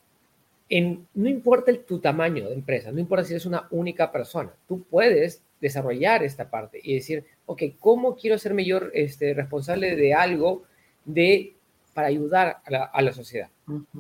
no 0.68 1.28
importa 1.28 1.70
el, 1.70 1.84
tu 1.84 2.00
tamaño 2.00 2.48
de 2.48 2.54
empresa, 2.54 2.90
no 2.90 2.98
importa 2.98 3.24
si 3.24 3.32
eres 3.32 3.46
una 3.46 3.68
única 3.70 4.10
persona, 4.10 4.52
tú 4.66 4.82
puedes 4.82 5.42
desarrollar 5.60 6.22
esta 6.22 6.50
parte 6.50 6.80
y 6.82 6.94
decir, 6.94 7.24
ok, 7.46 7.62
¿cómo 7.78 8.16
quiero 8.16 8.36
ser 8.38 8.52
mayor 8.52 8.90
este, 8.94 9.32
responsable 9.32 9.94
de 9.94 10.12
algo 10.12 10.64
de, 11.04 11.54
para 11.94 12.08
ayudar 12.08 12.58
a 12.92 13.02
la, 13.02 13.12
sociedad? 13.12 13.48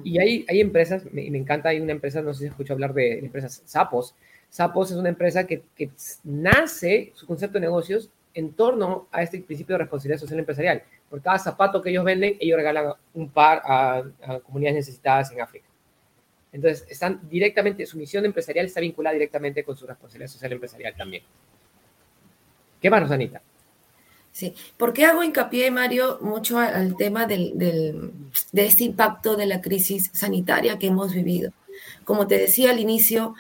Y 0.02 0.18
hay, 0.18 0.44
hay 0.48 0.60
empresas, 0.60 1.04
me, 1.12 1.30
me, 1.30 1.38
encanta, 1.38 1.68
hay 1.68 1.80
una 1.80 1.92
empresa, 1.92 2.20
no 2.20 2.34
sé 2.34 2.40
si 2.40 2.46
escucho 2.46 2.72
hablar 2.72 2.92
de, 2.92 3.20
empresas 3.20 3.62
Sapos. 3.64 4.14
Sapos 4.50 4.90
es 4.90 4.96
una 4.96 5.08
empresa 5.08 5.46
que, 5.46 5.62
que, 5.76 5.90
nace 6.24 7.12
su 7.14 7.26
concepto 7.26 7.54
de 7.54 7.66
negocios 7.66 8.10
en 8.34 8.52
torno 8.52 9.06
a 9.12 9.22
este 9.22 9.40
principio 9.40 9.74
de 9.74 9.84
responsabilidad 9.84 10.20
social 10.20 10.38
empresarial. 10.38 10.82
Por 11.08 11.22
cada 11.22 11.38
zapato 11.38 11.80
que 11.80 11.90
ellos 11.90 12.04
venden, 12.04 12.36
ellos 12.40 12.56
regalan 12.56 12.92
un 13.14 13.28
par 13.30 13.62
a 13.64 14.02
comunidades 14.44 14.76
necesitadas 14.76 15.30
en 15.30 15.40
África. 15.40 15.66
Entonces, 16.56 16.86
están 16.88 17.20
directamente, 17.28 17.84
su 17.84 17.98
misión 17.98 18.24
empresarial 18.24 18.64
está 18.64 18.80
vinculada 18.80 19.12
directamente 19.12 19.62
con 19.62 19.76
su 19.76 19.86
responsabilidad 19.86 20.30
social 20.30 20.52
empresarial 20.52 20.94
también. 20.96 21.22
¿Qué 22.80 22.88
más, 22.88 23.02
Rosanita? 23.02 23.42
Sí, 24.32 24.54
¿por 24.78 24.94
qué 24.94 25.04
hago 25.04 25.22
hincapié, 25.22 25.70
Mario, 25.70 26.18
mucho 26.22 26.58
al 26.58 26.96
tema 26.96 27.26
del, 27.26 27.58
de 27.58 28.64
este 28.64 28.84
impacto 28.84 29.36
de 29.36 29.44
la 29.44 29.60
crisis 29.60 30.08
sanitaria 30.14 30.78
que 30.78 30.86
hemos 30.86 31.12
vivido? 31.12 31.52
Como 32.04 32.26
te 32.26 32.38
decía 32.38 32.70
al 32.70 32.80
inicio, 32.80 33.34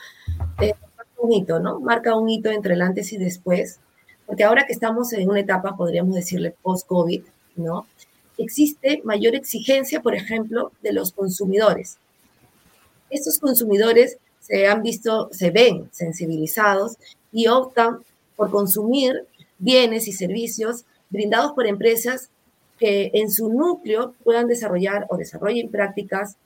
eh, 0.60 0.74
un 1.16 1.32
hito, 1.32 1.58
¿no? 1.58 1.80
Marca 1.80 2.14
un 2.14 2.28
hito 2.28 2.50
entre 2.50 2.74
el 2.74 2.82
antes 2.82 3.14
y 3.14 3.16
después, 3.16 3.80
porque 4.26 4.44
ahora 4.44 4.66
que 4.66 4.74
estamos 4.74 5.10
en 5.14 5.30
una 5.30 5.40
etapa, 5.40 5.74
podríamos 5.74 6.14
decirle 6.14 6.54
post-COVID, 6.60 7.22
¿no? 7.56 7.86
Existe 8.36 9.00
mayor 9.04 9.34
exigencia, 9.34 10.02
por 10.02 10.14
ejemplo, 10.14 10.72
de 10.82 10.92
los 10.92 11.12
consumidores 11.12 11.96
estos 13.10 13.38
consumidores 13.38 14.18
se 14.40 14.66
han 14.66 14.82
visto, 14.82 15.28
se 15.32 15.50
ven 15.50 15.88
sensibilizados 15.92 16.96
y 17.32 17.48
optan 17.48 17.98
por 18.36 18.50
consumir 18.50 19.26
bienes 19.58 20.06
y 20.08 20.12
servicios 20.12 20.84
brindados 21.10 21.52
por 21.52 21.66
empresas 21.66 22.30
que 22.78 23.10
en 23.14 23.30
su 23.30 23.48
núcleo 23.48 24.14
puedan 24.22 24.46
desarrollar 24.46 25.06
o 25.08 25.16
desarrollen 25.16 25.70
prácticas 25.70 26.36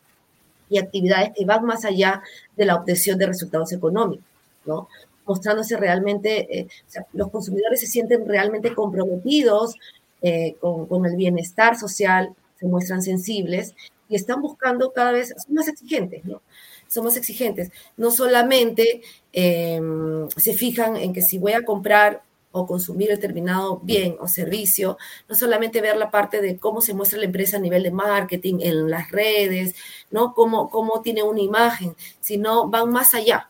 y 0.68 0.78
actividades 0.78 1.32
que 1.36 1.44
van 1.44 1.64
más 1.64 1.84
allá 1.84 2.22
de 2.56 2.64
la 2.64 2.76
obtención 2.76 3.18
de 3.18 3.26
resultados 3.26 3.72
económicos, 3.72 4.24
¿no? 4.64 4.88
Mostrándose 5.26 5.76
realmente, 5.76 6.58
eh, 6.58 6.68
los 7.12 7.30
consumidores 7.30 7.80
se 7.80 7.86
sienten 7.86 8.26
realmente 8.26 8.74
comprometidos 8.74 9.74
eh, 10.22 10.54
con, 10.60 10.86
con, 10.86 11.06
el 11.06 11.16
bienestar 11.16 11.76
social, 11.76 12.34
se 12.58 12.66
muestran 12.66 13.02
sensibles 13.02 13.74
y 14.10 14.16
están 14.16 14.42
buscando 14.42 14.92
cada 14.92 15.12
vez, 15.12 15.28
son 15.28 15.54
más 15.54 15.68
exigentes, 15.68 16.24
¿no? 16.24 16.42
Somos 16.88 17.16
exigentes. 17.16 17.70
No 17.96 18.10
solamente 18.10 19.02
em, 19.32 20.28
se 20.36 20.52
fijan 20.52 20.96
en 20.96 21.12
que 21.12 21.22
si 21.22 21.38
voy 21.38 21.52
a 21.52 21.64
comprar 21.64 22.22
o 22.52 22.66
consumir 22.66 23.08
determinado 23.08 23.78
bien 23.78 24.16
o 24.18 24.26
servicio, 24.26 24.98
no 25.28 25.36
solamente 25.36 25.80
ver 25.80 25.96
la 25.96 26.10
parte 26.10 26.40
de 26.40 26.58
cómo 26.58 26.80
se 26.80 26.94
muestra 26.94 27.20
la 27.20 27.26
empresa 27.26 27.58
a 27.58 27.60
nivel 27.60 27.84
de 27.84 27.92
marketing, 27.92 28.58
en 28.60 28.90
las 28.90 29.10
redes, 29.12 29.76
¿no? 30.10 30.34
Cómo, 30.34 30.68
cómo 30.68 31.00
tiene 31.00 31.22
una 31.22 31.40
imagen, 31.40 31.94
sino 32.20 32.68
van 32.68 32.90
más 32.90 33.14
allá, 33.14 33.48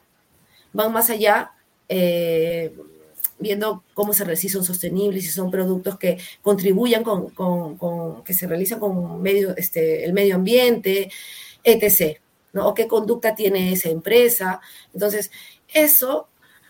van 0.75 0.93
más 0.93 1.09
allá. 1.09 1.53
Eh, 1.89 2.75
viendo 3.41 3.85
cómo 3.95 4.13
se 4.13 4.25
realizan 4.25 4.63
sostenibles, 4.63 5.25
si 5.25 5.31
son 5.31 5.51
productos 5.51 5.99
que 5.99 6.19
contribuyan 6.43 7.03
con, 7.03 7.31
con, 7.31 8.23
que 8.23 8.35
se 8.35 8.47
realizan 8.47 8.79
con 8.79 9.21
medio, 9.21 9.57
este, 9.57 10.05
el 10.05 10.13
medio 10.13 10.37
ambiente, 10.37 11.11
etc. 11.65 12.19
¿no? 12.53 12.69
O 12.69 12.75
qué 12.75 12.87
conducta 12.87 13.35
tiene 13.35 13.73
esa 13.73 13.89
empresa. 13.89 14.61
Entonces, 14.93 15.31
eso 15.69 16.29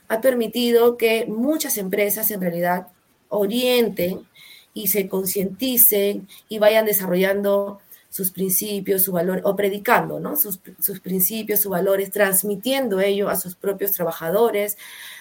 ha 0.09 0.21
permitido 0.21 0.97
que 0.97 1.27
muchas 1.27 1.77
empresas 1.79 2.31
en 2.31 2.41
realidad 2.41 2.89
orienten 3.29 4.27
y 4.75 4.89
se 4.89 5.09
concienticen 5.09 6.29
y 6.49 6.59
vayan 6.59 6.87
desarrollando 6.87 7.81
sus 8.11 8.33
principios, 8.33 9.03
su 9.03 9.13
valor, 9.13 9.41
o 9.45 9.55
predicando, 9.55 10.19
¿no? 10.19 10.37
Sus, 10.37 10.61
sus, 10.81 11.01
principios, 11.01 11.61
sus 11.61 11.71
valores, 11.71 12.11
transmitiendo 12.11 13.01
ello 13.01 13.29
a 13.29 13.37
sus 13.37 13.55
propios 13.55 13.93
trabajadores, 13.93 14.77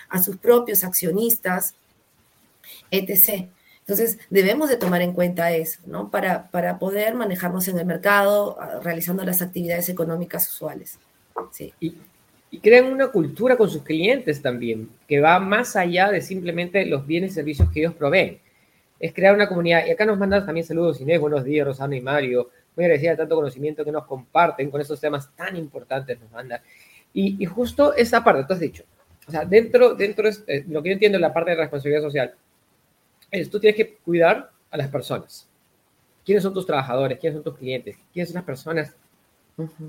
a 0.09 0.21
sus 0.21 0.37
propios 0.37 0.83
accionistas, 0.83 1.75
etc. 2.89 3.47
Entonces, 3.81 4.17
debemos 4.31 4.69
de 4.69 4.77
tomar 4.77 5.03
en 5.03 5.13
cuenta 5.13 5.51
eso, 5.51 5.79
¿no? 5.85 6.09
Para, 6.09 6.49
para 6.49 6.79
poder 6.79 7.13
manejarnos 7.13 7.67
en 7.67 7.77
el 7.77 7.85
mercado, 7.85 8.57
ah, 8.59 8.79
realizando 8.83 9.23
las 9.23 9.43
actividades 9.43 9.87
económicas 9.89 10.47
usuales. 10.49 10.97
Sí. 11.51 11.73
Y, 11.79 11.95
y 12.49 12.59
crean 12.59 12.91
una 12.91 13.09
cultura 13.09 13.55
con 13.55 13.69
sus 13.69 13.83
clientes 13.83 14.41
también, 14.41 14.89
que 15.07 15.19
va 15.19 15.39
más 15.39 15.75
allá 15.75 16.09
de 16.09 16.21
simplemente 16.21 16.83
los 16.87 17.05
bienes 17.05 17.31
y 17.31 17.35
servicios 17.35 17.69
que 17.71 17.81
ellos 17.81 17.93
proveen. 17.93 18.39
Es 18.99 19.13
crear 19.13 19.35
una 19.35 19.47
comunidad. 19.47 19.85
Y 19.85 19.91
acá 19.91 20.05
nos 20.05 20.17
mandan 20.17 20.43
también 20.45 20.65
saludos, 20.65 20.99
Inés, 20.99 21.19
buenos 21.19 21.43
días, 21.43 21.65
Rosana 21.65 21.95
y 21.95 22.01
Mario. 22.01 22.49
Muy 22.75 22.85
agradecida 22.85 23.11
de 23.11 23.17
tanto 23.17 23.35
conocimiento 23.35 23.83
que 23.83 23.91
nos 23.91 24.05
comparten 24.05 24.69
con 24.71 24.79
esos 24.81 24.99
temas 24.99 25.33
tan 25.35 25.55
importantes, 25.55 26.19
nos 26.19 26.31
manda. 26.31 26.61
Y, 27.13 27.41
y 27.41 27.45
justo 27.45 27.93
esa 27.93 28.23
parte, 28.23 28.45
tú 28.45 28.53
has 28.53 28.59
dicho, 28.59 28.83
o 29.27 29.31
sea, 29.31 29.45
dentro, 29.45 29.93
dentro 29.95 30.29
de 30.29 30.37
eh, 30.47 30.65
lo 30.67 30.81
que 30.81 30.89
yo 30.89 30.93
entiendo 30.93 31.17
en 31.17 31.21
la 31.21 31.33
parte 31.33 31.51
de 31.51 31.57
responsabilidad 31.57 32.01
social, 32.01 32.33
es 33.29 33.49
tú 33.49 33.59
tienes 33.59 33.75
que 33.75 33.95
cuidar 33.97 34.49
a 34.71 34.77
las 34.77 34.87
personas. 34.87 35.47
¿Quiénes 36.25 36.43
son 36.43 36.53
tus 36.53 36.65
trabajadores? 36.65 37.19
¿Quiénes 37.19 37.35
son 37.35 37.43
tus 37.43 37.57
clientes? 37.57 37.97
¿Quiénes 38.13 38.29
son 38.29 38.35
las 38.35 38.43
personas 38.43 38.95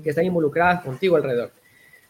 que 0.03 0.09
están 0.09 0.25
involucradas 0.25 0.83
contigo 0.83 1.15
alrededor? 1.15 1.51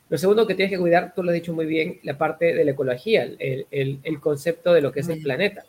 Lo 0.10 0.18
segundo 0.18 0.46
que 0.46 0.56
tienes 0.56 0.72
que 0.72 0.80
cuidar, 0.80 1.14
tú 1.16 1.24
lo 1.24 1.30
has 1.30 1.36
dicho 1.36 1.54
muy 1.54 1.66
bien, 1.66 2.00
la 2.04 2.18
parte 2.18 2.54
de 2.54 2.66
la 2.66 2.72
ecología, 2.72 3.24
el, 3.24 3.66
el, 3.72 4.00
el 4.04 4.20
concepto 4.20 4.74
de 4.74 4.82
lo 4.82 4.92
que 4.92 5.00
es 5.00 5.08
el 5.08 5.22
planeta. 5.22 5.64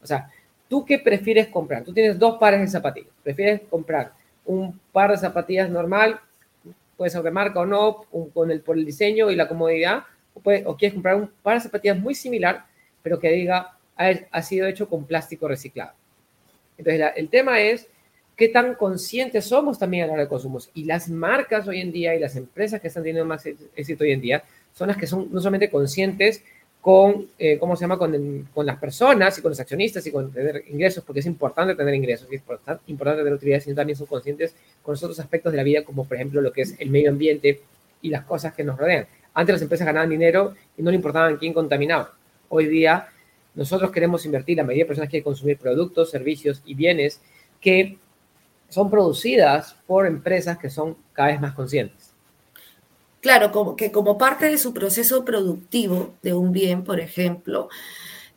O 0.00 0.06
sea, 0.06 0.30
¿tú 0.68 0.84
qué 0.84 1.00
prefieres 1.00 1.48
comprar? 1.48 1.82
Tú 1.82 1.92
tienes 1.92 2.16
dos 2.16 2.38
pares 2.38 2.60
de 2.60 2.68
zapatillas. 2.68 3.12
¿Prefieres 3.24 3.62
comprar 3.68 4.12
un 4.46 4.78
par 4.92 5.10
de 5.10 5.18
zapatillas 5.18 5.70
normal, 5.70 6.20
puede 6.96 7.10
ser 7.10 7.30
marca 7.30 7.60
o 7.60 7.66
no, 7.66 8.04
con 8.32 8.50
el, 8.50 8.60
por 8.60 8.76
el 8.76 8.84
diseño 8.84 9.30
y 9.30 9.36
la 9.36 9.48
comodidad? 9.48 10.04
o, 10.34 10.76
quieres 10.76 10.94
comprar 10.94 11.16
un 11.16 11.30
par 11.42 11.54
de 11.54 11.60
zapatillas 11.60 11.98
muy 11.98 12.14
similar, 12.14 12.64
pero 13.02 13.18
que 13.18 13.30
diga 13.30 13.76
ha, 13.96 14.42
sido 14.42 14.66
hecho 14.66 14.88
con 14.88 15.04
plástico 15.04 15.46
reciclado. 15.46 15.92
Entonces, 16.78 17.12
el 17.16 17.28
tema 17.28 17.60
es 17.60 17.86
qué 18.36 18.48
tan 18.48 18.74
conscientes 18.74 19.44
somos 19.44 19.78
también 19.78 20.04
a 20.04 20.06
la 20.08 20.12
hora 20.14 20.22
de 20.22 20.28
consumo. 20.28 20.58
Y 20.74 20.84
las 20.84 21.08
marcas 21.08 21.68
hoy 21.68 21.80
en 21.80 21.92
día 21.92 22.14
y 22.14 22.18
las 22.18 22.34
empresas 22.34 22.80
que 22.80 22.88
están 22.88 23.02
teniendo 23.02 23.26
más 23.26 23.46
éxito 23.76 24.04
hoy 24.04 24.12
en 24.12 24.20
día 24.20 24.42
son 24.72 24.88
las 24.88 24.96
que 24.96 25.06
son 25.06 25.28
no 25.30 25.38
solamente 25.38 25.70
conscientes 25.70 26.42
con, 26.82 27.28
eh, 27.38 27.58
¿cómo 27.58 27.76
se 27.76 27.82
llama?, 27.82 27.96
con, 27.96 28.48
con, 28.52 28.66
las 28.66 28.76
personas 28.76 29.38
y 29.38 29.40
con 29.40 29.52
los 29.52 29.60
accionistas 29.60 30.04
y 30.04 30.10
con 30.10 30.32
tener 30.32 30.64
ingresos, 30.68 31.04
porque 31.04 31.20
es 31.20 31.26
importante 31.26 31.76
tener 31.76 31.94
ingresos 31.94 32.26
y 32.30 32.34
es 32.34 32.42
importante 32.88 33.22
tener 33.22 33.32
utilidades, 33.32 33.62
sino 33.62 33.76
también 33.76 33.96
son 33.96 34.08
conscientes 34.08 34.56
con 34.82 34.94
los 34.94 35.02
otros 35.04 35.20
aspectos 35.20 35.52
de 35.52 35.58
la 35.58 35.62
vida, 35.62 35.84
como 35.84 36.04
por 36.04 36.16
ejemplo 36.16 36.40
lo 36.40 36.52
que 36.52 36.62
es 36.62 36.74
el 36.80 36.90
medio 36.90 37.10
ambiente 37.10 37.60
y 38.02 38.10
las 38.10 38.24
cosas 38.24 38.52
que 38.52 38.64
nos 38.64 38.76
rodean. 38.76 39.06
Antes 39.32 39.54
las 39.54 39.62
empresas 39.62 39.86
ganaban 39.86 40.10
dinero 40.10 40.54
y 40.76 40.82
no 40.82 40.90
le 40.90 40.96
importaban 40.96 41.36
quién 41.36 41.52
contaminaba. 41.52 42.14
Hoy 42.48 42.66
día 42.66 43.06
nosotros 43.54 43.92
queremos 43.92 44.26
invertir, 44.26 44.56
la 44.56 44.64
mayoría 44.64 44.82
de 44.82 44.88
personas 44.88 45.08
quieren 45.08 45.24
consumir 45.24 45.58
productos, 45.58 46.10
servicios 46.10 46.62
y 46.66 46.74
bienes 46.74 47.20
que 47.60 47.96
son 48.68 48.90
producidas 48.90 49.76
por 49.86 50.04
empresas 50.04 50.58
que 50.58 50.68
son 50.68 50.96
cada 51.12 51.28
vez 51.28 51.40
más 51.40 51.54
conscientes. 51.54 52.01
Claro, 53.22 53.52
como 53.52 53.76
que 53.76 53.92
como 53.92 54.18
parte 54.18 54.46
de 54.46 54.58
su 54.58 54.74
proceso 54.74 55.24
productivo 55.24 56.16
de 56.22 56.34
un 56.34 56.50
bien, 56.50 56.82
por 56.82 56.98
ejemplo, 56.98 57.68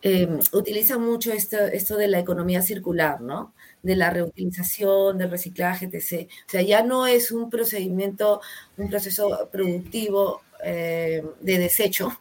eh, 0.04 0.28
utilizan 0.54 1.02
mucho 1.04 1.32
esto, 1.34 1.58
esto 1.60 1.98
de 1.98 2.08
la 2.10 2.20
economía 2.20 2.62
circular, 2.62 3.22
¿no? 3.22 3.54
De 3.84 3.96
la 3.96 4.12
reutilización, 4.12 5.18
del 5.18 5.32
reciclaje, 5.32 5.86
etc. 5.92 6.30
O 6.48 6.50
sea, 6.52 6.62
ya 6.64 6.84
no 6.84 7.08
es 7.08 7.32
un 7.32 7.50
procedimiento, 7.50 8.42
un 8.78 8.90
proceso 8.90 9.50
productivo 9.52 10.42
eh, 10.64 11.24
de 11.42 11.58
desecho, 11.60 12.12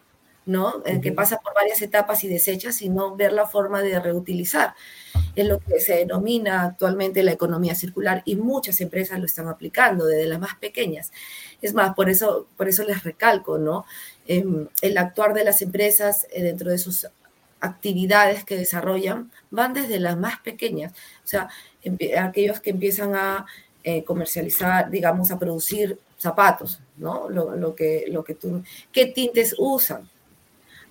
¿no? 0.47 0.83
El 0.85 1.01
que 1.01 1.13
pasa 1.13 1.39
por 1.39 1.55
varias 1.55 1.81
etapas 1.83 2.23
y 2.25 2.29
desecha, 2.29 2.73
sino 2.73 3.17
ver 3.17 3.33
la 3.33 3.47
forma 3.47 3.83
de 3.83 3.99
reutilizar. 3.99 4.75
Es 5.35 5.47
lo 5.47 5.59
que 5.59 5.81
se 5.81 5.97
denomina 5.97 6.65
actualmente 6.65 7.23
la 7.23 7.33
economía 7.33 7.75
circular 7.75 8.23
y 8.25 8.37
muchas 8.37 8.81
empresas 8.81 9.19
lo 9.19 9.27
están 9.27 9.49
aplicando, 9.49 10.07
desde 10.07 10.27
las 10.27 10.41
más 10.41 10.57
pequeñas. 10.57 11.13
Es 11.63 11.75
más, 11.75 11.95
por 11.95 12.11
eso, 12.11 12.47
por 12.57 12.69
eso 12.69 12.85
les 12.85 13.03
recalco, 13.05 13.59
¿no? 13.59 13.87
Em, 14.27 14.69
el 14.83 14.99
actuar 14.99 15.35
de 15.35 15.45
las 15.45 15.63
empresas 15.63 16.27
eh, 16.33 16.43
dentro 16.43 16.71
de 16.71 16.79
sus 16.79 17.07
actividades 17.61 18.45
que 18.45 18.57
desarrollan 18.57 19.31
van 19.51 19.73
desde 19.73 19.99
las 19.99 20.19
más 20.19 20.39
pequeñas, 20.41 20.93
o 20.93 21.27
sea, 21.27 21.49
aquellos 22.21 22.61
que 22.61 22.71
empiezan 22.71 23.15
a 23.15 23.47
eh, 23.83 24.05
comercializar, 24.05 24.91
digamos, 24.91 25.31
a 25.31 25.39
producir 25.39 25.99
zapatos, 26.19 26.81
¿no? 26.97 27.29
Lo, 27.29 27.75
que, 27.75 28.07
lo 28.09 28.25
que 28.25 28.35
tú, 28.35 28.63
¿qué 28.93 29.07
tintes 29.07 29.55
usan? 29.59 30.09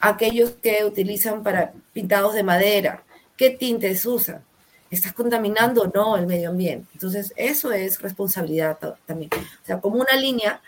Aquellos 0.05 0.51
que 0.61 0.83
utilizan 0.83 1.43
para 1.43 1.71
pintados 1.93 2.33
de 2.33 2.43
madera, 2.43 3.05
¿qué 3.37 3.51
tintes 3.51 4.05
usan? 4.05 4.43
¿Estás 4.91 5.13
contaminando 5.13 5.83
o 5.83 5.87
no 5.87 6.17
el 6.17 6.27
medio 6.27 6.49
ambiente? 6.49 6.89
Entonces, 6.93 7.33
eso 7.37 7.71
es 7.71 8.01
responsabilidad 8.01 8.77
también. 9.05 9.29
O 9.33 9.65
sea, 9.65 9.79
como 9.79 9.95
una 9.95 10.17
línea 10.17 10.61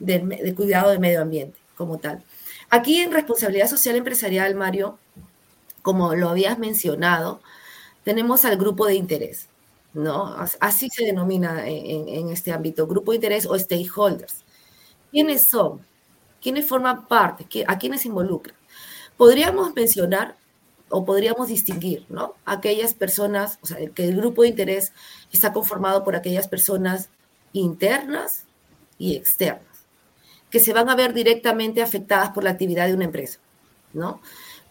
de, 0.00 0.52
cuidado 0.56 0.90
del 0.90 0.98
medio 0.98 1.22
ambiente, 1.22 1.56
como 1.76 1.98
tal. 1.98 2.24
Aquí 2.68 3.00
en 3.00 3.12
responsabilidad 3.12 3.68
social 3.68 3.94
empresarial, 3.94 4.56
Mario, 4.56 4.98
como 5.82 6.16
lo 6.16 6.28
habías 6.28 6.58
mencionado, 6.58 7.40
tenemos 8.02 8.44
al 8.44 8.56
grupo 8.56 8.86
de 8.86 8.96
interés. 8.96 9.46
¿no? 9.92 10.34
Así 10.58 10.90
se 10.90 11.04
denomina 11.04 11.64
en, 11.68 12.28
este 12.28 12.50
ámbito, 12.50 12.88
grupo 12.88 13.12
de 13.12 13.18
interés 13.18 13.46
o 13.46 13.56
stakeholders. 13.56 14.42
¿Quiénes 15.12 15.46
son? 15.46 15.80
¿Quiénes 16.42 16.66
forman 16.66 17.06
parte? 17.06 17.46
¿A 17.68 17.78
quiénes 17.78 18.04
involucran? 18.04 18.56
Podríamos 19.16 19.74
mencionar 19.74 20.36
o 20.88 21.04
podríamos 21.04 21.48
distinguir, 21.48 22.06
¿no? 22.08 22.34
Aquellas 22.44 22.94
personas, 22.94 23.58
o 23.62 23.66
sea, 23.66 23.78
que 23.90 24.04
el 24.04 24.16
grupo 24.16 24.42
de 24.42 24.48
interés 24.48 24.92
está 25.32 25.52
conformado 25.52 26.04
por 26.04 26.14
aquellas 26.16 26.48
personas 26.48 27.08
internas 27.52 28.44
y 28.98 29.16
externas. 29.16 29.62
que 30.50 30.60
se 30.60 30.72
van 30.72 30.88
a 30.88 30.94
ver 30.94 31.14
directamente 31.14 31.82
afectadas 31.82 32.30
por 32.30 32.44
la 32.44 32.50
actividad 32.50 32.86
de 32.86 32.94
una 32.94 33.06
empresa, 33.06 33.40
¿no? 33.92 34.20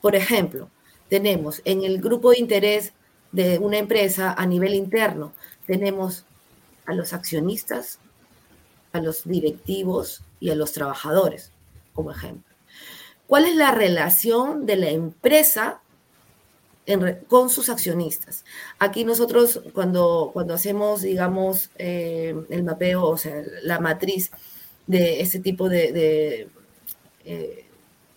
Por 0.02 0.16
ejemplo, 0.16 0.70
tenemos 1.10 1.62
en 1.66 1.84
el 1.84 2.00
grupo 2.02 2.32
de 2.32 2.40
interés 2.40 2.94
de 3.34 3.60
una 3.60 3.80
empresa 3.80 4.34
a 4.34 4.46
nivel 4.46 4.76
interno, 4.76 5.34
tenemos 5.68 6.26
a 6.86 6.94
los 6.94 7.12
accionistas, 7.12 8.00
a 8.94 9.02
los 9.02 9.26
directivos 9.26 10.22
y 10.40 10.52
a 10.52 10.56
los 10.56 10.72
trabajadores, 10.72 11.52
como 11.94 12.12
ejemplo. 12.12 12.53
¿Cuál 13.28 13.46
es 13.46 13.56
la 13.56 13.72
relación 13.72 14.66
de 14.66 14.76
la 14.76 14.90
empresa 14.90 15.82
con 17.28 17.50
sus 17.50 17.70
accionistas? 17.70 18.44
Aquí 18.80 19.06
nosotros 19.06 19.62
cuando, 19.74 20.32
cuando 20.34 20.54
hacemos, 20.54 21.02
digamos, 21.02 21.72
eh, 21.78 22.36
el 22.50 22.64
mapeo, 22.64 23.06
o 23.06 23.18
sea, 23.18 23.42
la 23.64 23.80
matriz 23.80 24.32
de 24.88 25.22
ese 25.22 25.40
tipo 25.40 25.70
de... 25.70 26.50
Eh, 27.26 27.66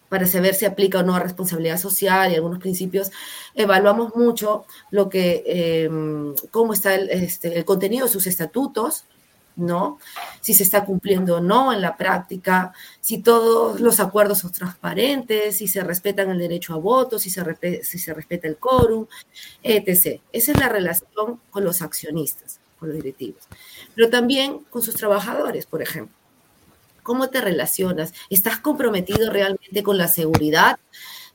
para 0.09 0.27
saber 0.27 0.55
si 0.55 0.65
aplica 0.65 1.01
o 1.01 1.03
no 1.03 1.15
a 1.15 1.21
responsabilidad 1.21 1.79
social 1.79 2.31
y 2.31 2.37
algunos 2.37 2.61
principios, 2.61 3.11
evaluamos 3.55 4.15
mucho 4.15 4.65
lo 4.91 5.09
que, 5.09 5.43
eh, 5.47 5.91
cómo 6.51 6.73
está 6.73 6.95
el, 6.95 7.11
este, 7.11 7.59
el 7.59 7.65
contenido 7.65 8.07
de 8.07 8.13
sus 8.13 8.27
estatutos, 8.27 9.05
¿no? 9.57 9.99
Si 10.41 10.55
se 10.55 10.63
está 10.63 10.85
cumpliendo 10.85 11.37
o 11.37 11.41
no 11.41 11.73
en 11.73 11.81
la 11.81 11.97
práctica, 11.97 12.73
si 13.01 13.19
todos 13.19 13.81
los 13.81 14.01
acuerdos 14.01 14.39
son 14.39 14.53
transparentes, 14.53 15.59
si 15.59 15.67
se 15.67 15.83
respetan 15.83 16.31
el 16.31 16.39
derecho 16.39 16.75
a 16.75 16.77
voto, 16.77 17.19
si 17.19 17.31
se, 17.31 17.83
si 17.83 17.99
se 17.99 18.15
respeta 18.15 18.47
el 18.47 18.57
quórum, 18.57 19.07
etc. 19.63 20.21
Esa 20.33 20.53
es 20.53 20.59
la 20.59 20.69
relación 20.69 21.41
con 21.51 21.65
los 21.65 21.83
accionistas, 21.83 22.61
con 22.79 22.91
los 22.91 22.97
directivos, 22.99 23.43
pero 23.95 24.11
también 24.11 24.61
con 24.71 24.83
sus 24.83 24.95
trabajadores, 24.95 25.67
por 25.67 25.83
ejemplo. 25.83 26.15
¿Cómo 27.03 27.31
te 27.31 27.41
relacionas? 27.41 28.13
¿Estás 28.31 28.59
comprometido 28.59 29.31
realmente 29.31 29.85
con 29.85 29.97
la 29.97 30.09
seguridad 30.09 30.79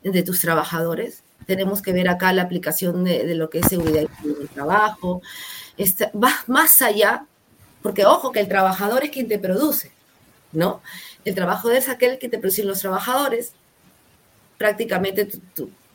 de 0.04 0.22
tus 0.22 0.42
trabajadores? 0.42 1.24
Tenemos 1.46 1.82
que 1.82 1.94
ver 1.94 2.10
acá 2.10 2.34
la 2.34 2.42
aplicación 2.42 3.06
de, 3.06 3.34
lo 3.36 3.50
que 3.50 3.60
es 3.60 3.68
seguridad 3.68 4.04
y 4.24 4.48
trabajo. 4.48 5.22
va 6.14 6.34
más 6.48 6.82
allá 6.82 7.26
porque 7.82 8.06
ojo, 8.06 8.32
que 8.32 8.40
el 8.40 8.48
trabajador 8.48 9.04
es 9.04 9.12
quien 9.12 9.28
te 9.28 9.40
produce, 9.40 9.92
¿no? 10.52 10.82
El 11.26 11.36
trabajador 11.36 11.76
es 11.76 11.90
aquel 11.90 12.20
que 12.20 12.30
te 12.30 12.38
producen 12.38 12.68
los 12.68 12.80
trabajadores. 12.80 13.54
Prácticamente 14.58 15.28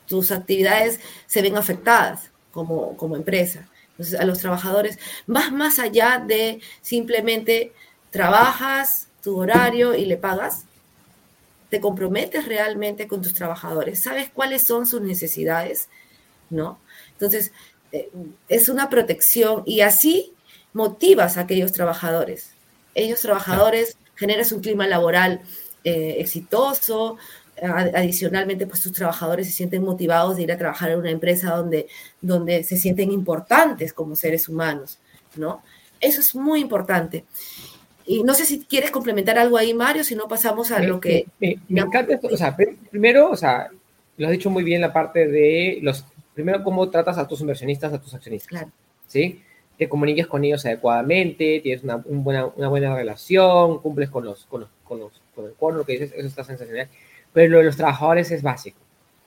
tus 0.07 0.31
actividades 0.31 0.99
se 1.25 1.41
ven 1.41 1.57
afectadas 1.57 2.29
como, 2.51 2.95
como 2.97 3.15
empresa. 3.15 3.67
Entonces, 3.91 4.19
a 4.19 4.25
los 4.25 4.39
trabajadores, 4.39 4.99
vas 5.25 5.51
más 5.51 5.79
allá 5.79 6.23
de 6.25 6.61
simplemente 6.81 7.73
trabajas 8.11 9.07
tu 9.23 9.37
horario 9.37 9.95
y 9.95 10.05
le 10.05 10.17
pagas. 10.17 10.65
Te 11.69 11.81
comprometes 11.81 12.45
realmente 12.45 13.07
con 13.07 13.21
tus 13.21 13.33
trabajadores. 13.33 14.01
¿Sabes 14.01 14.29
cuáles 14.33 14.63
son 14.63 14.85
sus 14.85 15.01
necesidades? 15.01 15.89
¿No? 16.49 16.79
Entonces, 17.13 17.51
eh, 17.91 18.09
es 18.47 18.69
una 18.69 18.89
protección 18.89 19.63
y 19.65 19.81
así 19.81 20.33
motivas 20.77 21.37
a 21.37 21.41
aquellos 21.41 21.73
trabajadores. 21.73 22.51
Ellos 22.93 23.19
trabajadores 23.19 23.97
generas 24.15 24.51
un 24.51 24.61
clima 24.61 24.87
laboral 24.87 25.41
eh, 25.83 26.17
exitoso, 26.19 27.17
adicionalmente, 27.61 28.67
pues 28.67 28.81
sus 28.81 28.93
trabajadores 28.93 29.47
se 29.47 29.53
sienten 29.53 29.83
motivados 29.83 30.37
de 30.37 30.43
ir 30.43 30.51
a 30.51 30.57
trabajar 30.57 30.91
en 30.91 30.99
una 30.99 31.09
empresa 31.09 31.55
donde, 31.55 31.87
donde 32.21 32.63
se 32.63 32.77
sienten 32.77 33.11
importantes 33.11 33.93
como 33.93 34.15
seres 34.15 34.47
humanos, 34.47 34.99
¿no? 35.35 35.63
Eso 35.99 36.21
es 36.21 36.35
muy 36.35 36.61
importante. 36.61 37.25
Y 38.05 38.21
no 38.23 38.35
sé 38.35 38.45
si 38.45 38.59
quieres 38.59 38.91
complementar 38.91 39.39
algo 39.39 39.57
ahí, 39.57 39.73
Mario, 39.73 40.03
si 40.03 40.15
no 40.15 40.27
pasamos 40.27 40.69
a 40.71 40.79
lo 40.79 41.01
que... 41.01 41.25
Me, 41.39 41.57
encanta 41.69 42.13
esto, 42.13 42.27
o 42.31 42.37
sea, 42.37 42.55
primero, 42.55 43.31
o 43.31 43.35
sea, 43.35 43.69
lo 44.17 44.27
has 44.27 44.31
dicho 44.31 44.51
muy 44.51 44.63
bien 44.63 44.81
la 44.81 44.93
parte 44.93 45.27
de 45.27 45.79
los... 45.81 46.05
Primero, 46.35 46.63
cómo 46.63 46.87
tratas 46.91 47.17
a 47.17 47.27
tus 47.27 47.41
inversionistas, 47.41 47.91
a 47.91 47.99
tus 47.99 48.13
accionistas. 48.13 48.49
Claro. 48.49 48.71
¿Sí? 49.07 49.41
Te 49.77 49.87
comuniques 49.87 50.27
con 50.27 50.43
ellos 50.43 50.65
adecuadamente, 50.65 51.59
tienes 51.61 51.83
una, 51.83 51.97
buena, 51.97 52.47
una 52.47 52.67
buena 52.67 52.95
relación, 52.95 53.79
cumples 53.79 54.09
con 54.09 54.25
los, 54.25 54.45
con 54.45 54.61
los, 54.61 54.69
con 54.83 54.99
los, 54.99 55.11
con 55.35 55.45
el 55.45 55.53
cuerno, 55.53 55.79
lo 55.79 55.85
que 55.85 55.93
dices, 55.93 56.13
eso 56.15 56.27
está 56.27 56.43
sensacional. 56.43 56.87
Pero 57.31 57.51
lo 57.51 57.57
de 57.59 57.65
los 57.65 57.77
trabajadores 57.77 58.31
es 58.31 58.41
básico. 58.41 58.79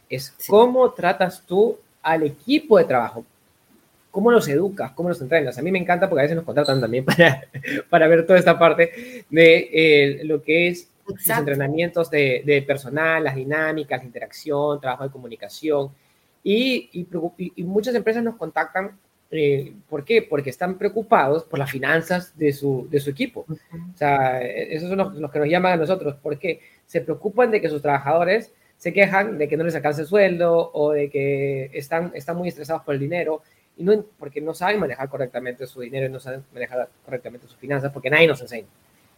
Es 0.08 0.34
cómo 0.48 0.90
tratas 0.92 1.44
tú 1.46 1.78
al 2.02 2.24
equipo 2.24 2.78
de 2.78 2.84
trabajo. 2.84 3.24
¿Cómo 4.10 4.32
los 4.32 4.48
educas? 4.48 4.90
¿Cómo 4.92 5.08
los 5.08 5.20
entrenas? 5.20 5.56
A 5.56 5.62
mí 5.62 5.70
me 5.70 5.78
encanta 5.78 6.08
porque 6.08 6.22
a 6.22 6.24
veces 6.24 6.36
nos 6.36 6.44
contratan 6.44 6.80
también 6.80 7.04
para, 7.06 7.44
para 7.88 8.08
ver 8.08 8.26
toda 8.26 8.38
esta 8.38 8.58
parte 8.58 9.24
de 9.30 9.70
eh, 9.72 10.24
lo 10.24 10.42
que 10.42 10.68
es 10.68 10.88
los 11.06 11.28
entrenamientos 11.28 12.10
de, 12.10 12.42
de, 12.44 12.62
personal, 12.62 13.22
las 13.22 13.34
dinámicas, 13.34 14.00
la 14.00 14.06
interacción, 14.06 14.80
trabajo 14.80 15.04
de 15.04 15.10
comunicación. 15.10 15.90
Y, 16.42 16.88
y, 16.92 17.06
y, 17.56 17.64
muchas 17.64 17.94
empresas 17.94 18.22
nos 18.22 18.36
contactan 18.36 18.92
eh, 19.32 19.72
¿Por 19.88 20.04
qué? 20.04 20.22
Porque 20.22 20.50
están 20.50 20.76
preocupados 20.76 21.44
por 21.44 21.58
las 21.58 21.70
finanzas 21.70 22.36
de 22.36 22.52
su, 22.52 22.88
de 22.90 22.98
su 22.98 23.10
equipo. 23.10 23.46
O 23.48 23.96
sea, 23.96 24.42
esos 24.42 24.88
son 24.88 24.98
los, 24.98 25.30
que 25.30 25.38
nos 25.38 25.48
llaman 25.48 25.74
a 25.74 25.76
nosotros. 25.76 26.16
porque 26.22 26.60
Se 26.86 27.00
preocupan 27.00 27.50
de 27.50 27.60
que 27.60 27.68
sus 27.68 27.82
trabajadores 27.82 28.52
se 28.76 28.92
quejan 28.92 29.36
de 29.38 29.46
que 29.46 29.56
no 29.56 29.64
les 29.64 29.74
alcance 29.74 30.02
el 30.02 30.08
sueldo 30.08 30.70
o 30.72 30.92
de 30.92 31.10
que 31.10 31.70
están, 31.74 32.12
están 32.14 32.36
muy 32.36 32.48
estresados 32.48 32.82
por 32.82 32.94
el 32.94 33.00
dinero 33.00 33.42
y 33.76 33.84
no, 33.84 34.04
porque 34.18 34.40
no 34.40 34.54
saben 34.54 34.80
manejar 34.80 35.08
correctamente 35.08 35.66
su 35.66 35.80
dinero 35.80 36.06
y 36.06 36.08
no 36.08 36.18
saben 36.18 36.42
manejar 36.52 36.88
correctamente 37.04 37.46
sus 37.46 37.56
finanzas 37.56 37.92
porque 37.92 38.10
nadie 38.10 38.26
nos 38.26 38.40
enseña. 38.40 38.68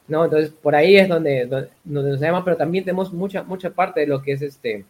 ¿no? 0.08 0.24
Entonces, 0.24 0.50
por 0.50 0.74
ahí 0.74 0.96
es 0.96 1.08
donde, 1.08 1.46
donde, 1.46 1.70
nos 1.84 2.20
llaman, 2.20 2.44
pero 2.44 2.56
también 2.56 2.84
tenemos 2.84 3.12
mucha, 3.12 3.44
mucha 3.44 3.70
parte 3.70 4.00
de 4.00 4.06
lo 4.08 4.20
que 4.20 4.32
es 4.32 4.42
este, 4.42 4.84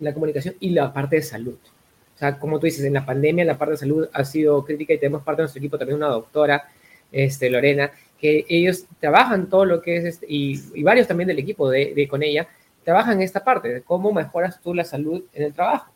la 0.00 0.12
comunicación 0.12 0.56
y 0.60 0.70
la 0.70 0.92
parte 0.92 1.16
de 1.16 1.22
salud. 1.22 1.58
O 2.14 2.18
sea, 2.18 2.38
como 2.38 2.60
tú 2.60 2.66
dices, 2.66 2.84
en 2.84 2.92
la 2.92 3.04
pandemia 3.04 3.44
la 3.44 3.58
parte 3.58 3.72
de 3.72 3.78
salud 3.78 4.08
ha 4.12 4.24
sido 4.24 4.64
crítica 4.64 4.94
y 4.94 4.98
tenemos 4.98 5.22
parte 5.22 5.42
de 5.42 5.44
nuestro 5.44 5.58
equipo 5.58 5.78
también 5.78 5.96
una 5.96 6.08
doctora, 6.08 6.68
este, 7.10 7.50
Lorena, 7.50 7.90
que 8.18 8.44
ellos 8.48 8.86
trabajan 9.00 9.48
todo 9.48 9.64
lo 9.64 9.82
que 9.82 9.96
es, 9.96 10.04
este, 10.04 10.26
y, 10.28 10.82
varios 10.82 11.08
también 11.08 11.28
del 11.28 11.38
equipo 11.38 11.68
de, 11.68 12.06
con 12.08 12.22
ella, 12.22 12.48
trabajan 12.84 13.20
esta 13.20 13.42
parte 13.42 13.68
de 13.68 13.82
cómo 13.82 14.12
mejoras 14.12 14.60
tú 14.60 14.74
la 14.74 14.84
salud 14.84 15.24
en 15.32 15.42
el 15.42 15.52
trabajo. 15.52 15.90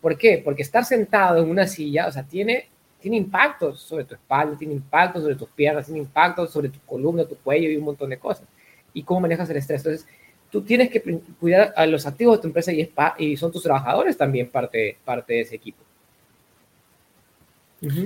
¿Por 0.00 0.16
qué? 0.16 0.40
Porque 0.44 0.62
estar 0.62 0.84
sentado 0.84 1.42
en 1.42 1.48
una 1.48 1.66
silla, 1.66 2.06
o 2.06 2.12
sea, 2.12 2.22
tiene, 2.22 2.68
tiene 3.00 3.18
impactos 3.18 3.80
sobre 3.80 4.04
tu 4.04 4.14
espalda, 4.14 4.56
tiene 4.56 4.74
impactos 4.74 5.22
sobre 5.22 5.36
tus 5.36 5.48
piernas, 5.50 5.86
tiene 5.86 6.00
impactos 6.00 6.50
sobre 6.50 6.70
tu 6.70 6.80
columna, 6.80 7.24
tu 7.24 7.36
cuello 7.36 7.70
y 7.70 7.76
un 7.76 7.84
montón 7.84 8.10
de 8.10 8.18
cosas. 8.18 8.46
Y 8.94 9.02
cómo 9.02 9.20
manejas 9.20 9.48
el 9.50 9.56
estrés. 9.56 9.84
Entonces, 9.84 10.08
tú 10.52 10.62
tienes 10.62 10.90
que 10.90 11.02
cuidar 11.40 11.72
a 11.74 11.86
los 11.86 12.06
activos 12.06 12.36
de 12.36 12.42
tu 12.42 12.46
empresa 12.48 12.72
y, 12.72 12.92
y 13.18 13.36
son 13.36 13.50
tus 13.50 13.62
trabajadores 13.62 14.16
también 14.16 14.50
parte, 14.50 14.98
parte 15.04 15.32
de 15.32 15.40
ese 15.40 15.56
equipo. 15.56 15.82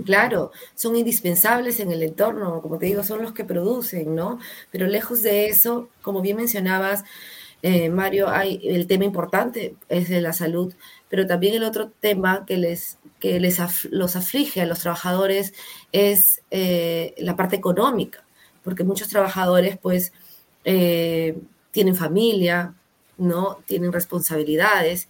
Claro, 0.07 0.53
son 0.75 0.97
indispensables 0.97 1.81
en 1.81 1.93
el 1.93 2.03
entorno, 2.03 2.63
como 2.63 2.79
te 2.79 2.87
digo, 2.87 3.03
son 3.03 3.21
los 3.21 3.33
que 3.33 3.45
producen, 3.45 4.15
¿no? 4.15 4.39
Pero 4.71 4.87
lejos 4.87 5.23
de 5.23 5.49
eso, 5.49 5.91
como 6.01 6.23
bien 6.23 6.39
mencionabas, 6.39 7.05
eh, 7.61 7.91
Mario, 7.91 8.31
hay 8.31 8.59
el 8.65 8.87
tema 8.87 9.05
importante 9.05 9.75
es 9.91 10.09
de 10.09 10.23
la 10.23 10.33
salud, 10.33 10.73
pero 11.11 11.27
también 11.27 11.55
el 11.55 11.65
otro 11.65 11.91
tema 11.91 12.47
que 12.47 12.57
les, 12.57 12.97
que 13.21 13.39
les 13.39 13.61
los 13.91 14.17
aflige 14.17 14.63
a 14.63 14.67
los 14.67 14.79
trabajadores 14.79 15.53
es 15.93 16.41
eh, 16.51 17.15
la 17.19 17.37
parte 17.37 17.57
económica, 17.57 18.25
porque 18.65 18.83
muchos 18.83 19.09
trabajadores, 19.09 19.77
pues, 19.77 20.13
eh, 20.65 21.37
tienen 21.77 21.95
familia, 21.95 22.73
¿no? 23.19 23.59
Tienen 23.67 23.93
responsabilidades. 23.93 25.09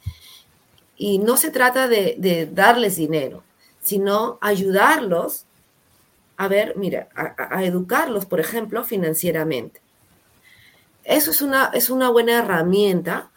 Y 0.96 1.18
no 1.18 1.36
se 1.36 1.52
trata 1.52 1.86
de, 1.86 2.48
darles 2.52 2.96
dinero, 2.96 3.44
sino 3.80 4.36
ayudarlos 4.40 5.44
a 6.36 6.48
ver, 6.48 6.74
mira, 6.76 7.08
a, 7.14 7.62
educarlos, 7.62 8.26
por 8.26 8.40
ejemplo, 8.40 8.82
financieramente. 8.82 9.80
Eso 11.04 11.30
es 11.30 11.40
una, 11.40 11.70
es 11.72 11.88
una 11.88 12.10
buena 12.10 12.38
herramienta 12.38 13.30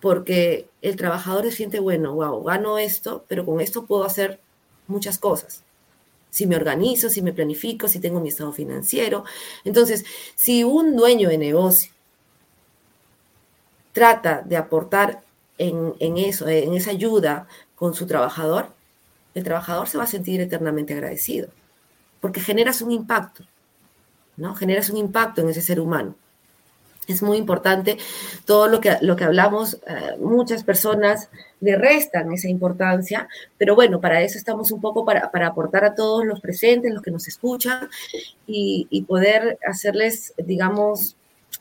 porque 0.00 0.68
el 0.82 0.96
trabajador 0.96 1.44
se 1.44 1.52
siente, 1.52 1.80
bueno, 1.80 2.12
wow, 2.14 2.44
gano 2.44 2.76
esto, 2.76 3.24
pero 3.28 3.46
con 3.46 3.62
esto 3.62 3.86
puedo 3.86 4.04
hacer 4.04 4.40
muchas 4.88 5.16
cosas. 5.16 5.64
Si 6.28 6.46
me 6.46 6.56
organizo, 6.56 7.08
si 7.08 7.22
me 7.22 7.32
planifico, 7.32 7.88
si 7.88 7.98
tengo 7.98 8.20
mi 8.20 8.28
estado 8.28 8.52
financiero. 8.52 9.24
Entonces, 9.64 10.04
si 10.34 10.64
un 10.64 10.96
dueño 10.96 11.30
de 11.30 11.38
negocio 11.38 11.93
trata 13.94 14.42
de 14.44 14.58
aportar 14.58 15.22
en, 15.56 15.94
eso, 16.18 16.46
en 16.48 16.74
esa 16.74 16.90
ayuda 16.90 17.46
con 17.76 17.94
su 17.94 18.06
trabajador, 18.06 18.74
el 19.34 19.44
trabajador 19.44 19.88
se 19.88 19.96
va 19.96 20.04
a 20.04 20.08
sentir 20.08 20.40
eternamente 20.40 20.92
agradecido, 20.92 21.48
porque 22.20 22.40
generas 22.40 22.82
un 22.82 22.90
impacto, 22.90 23.44
¿no? 24.36 24.54
Generas 24.56 24.90
un 24.90 24.96
impacto 24.96 25.40
en 25.40 25.48
ese 25.48 25.62
ser 25.62 25.80
humano. 25.80 26.16
Es 27.06 27.22
muy 27.22 27.36
importante 27.36 27.98
todo 28.46 28.66
lo 28.66 28.80
que, 28.80 28.96
lo 29.02 29.14
que 29.14 29.24
hablamos, 29.24 29.74
eh, 29.86 30.16
muchas 30.18 30.64
personas 30.64 31.28
le 31.60 31.76
restan 31.76 32.32
esa 32.32 32.48
importancia, 32.48 33.28
pero 33.58 33.76
bueno, 33.76 34.00
para 34.00 34.22
eso 34.22 34.38
estamos 34.38 34.72
un 34.72 34.80
poco 34.80 35.04
para, 35.04 35.30
aportar 35.46 35.84
a 35.84 35.94
todos 35.94 36.24
los 36.24 36.40
presentes, 36.40 36.92
los 36.92 37.02
que 37.02 37.10
nos 37.12 37.28
escuchan 37.28 37.88
y, 38.46 38.88
y 38.90 39.02
poder 39.02 39.58
hacerles, 39.64 40.32
digamos, 40.38 41.16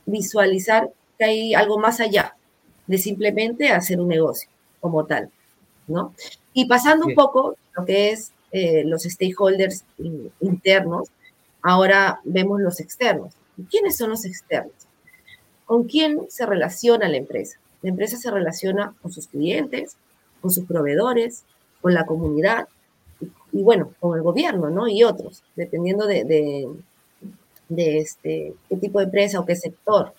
visualizar 0.06 0.90
que 1.18 1.26
hay 1.26 1.54
algo 1.54 1.80
más 1.80 2.00
allá 2.00 2.36
de 2.88 2.98
simplemente 2.98 3.70
hacer 3.70 4.00
un 4.00 4.08
negocio 4.10 4.50
como 4.80 5.06
tal, 5.06 5.30
¿no? 5.88 6.14
Y 6.54 6.66
pasando 6.66 7.06
un 7.06 7.16
poco 7.16 7.56
lo 7.76 7.86
que 7.86 8.12
es 8.12 8.32
eh, 8.52 8.84
los 8.86 9.04
stakeholders 9.04 9.84
internos, 10.40 11.10
ahora 11.62 12.20
vemos 12.24 12.62
los 12.62 12.80
externos. 12.80 13.34
¿Quiénes 13.70 13.98
son 13.98 14.12
los 14.12 14.26
externos? 14.26 14.74
¿Con 15.66 15.86
quién 15.86 16.30
se 16.30 16.46
relaciona 16.46 17.08
la 17.08 17.18
empresa? 17.18 17.58
La 17.82 17.90
empresa 17.90 18.18
se 18.18 18.30
relaciona 18.30 18.94
con 19.02 19.12
sus 19.12 19.28
clientes, 19.28 19.98
con 20.42 20.52
sus 20.52 20.66
proveedores, 20.66 21.46
con 21.82 21.94
la 21.94 22.06
comunidad 22.06 22.68
y, 23.52 23.64
bueno, 23.64 23.94
con 24.00 24.18
el 24.18 24.24
gobierno, 24.24 24.70
¿no? 24.70 24.88
Y 24.88 25.04
otros, 25.04 25.44
dependiendo 25.56 26.06
de, 26.06 26.24
de, 27.70 27.98
este, 27.98 28.54
qué 28.70 28.78
tipo 28.78 29.00
de 29.00 29.06
empresa 29.06 29.40
o 29.40 29.46
qué 29.46 29.56
sector, 29.56 30.14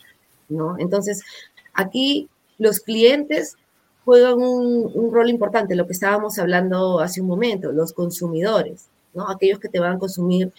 ¿no? 0.49 0.77
Entonces, 0.79 1.23
aquí 1.73 2.29
los 2.59 2.81
clientes 2.81 3.57
juegan 4.05 4.41
un, 4.41 5.13
rol 5.13 5.31
importante, 5.31 5.75
lo 5.75 5.87
que 5.87 5.93
estábamos 5.93 6.39
hablando 6.39 7.01
hace 7.01 7.21
un 7.21 7.27
momento, 7.27 7.73
los 7.73 7.93
consumidores, 7.93 8.89
¿no? 9.15 9.29
Aquellos 9.29 9.59
que 9.59 9.69
te 9.69 9.81
van 9.81 9.97
a 9.97 9.99
consumir 9.99 10.53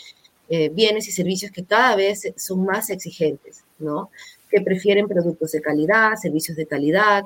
eh, 0.49 0.69
bienes 0.69 1.07
y 1.07 1.11
servicios 1.11 1.51
que 1.51 1.63
cada 1.63 1.95
vez 1.95 2.33
son 2.37 2.65
más 2.65 2.89
exigentes, 2.89 3.63
¿no? 3.77 4.09
Que 4.49 4.61
prefieren 4.61 5.07
productos 5.07 5.51
de 5.51 5.61
calidad, 5.61 6.15
servicios 6.15 6.57
de 6.57 6.65
calidad, 6.65 7.25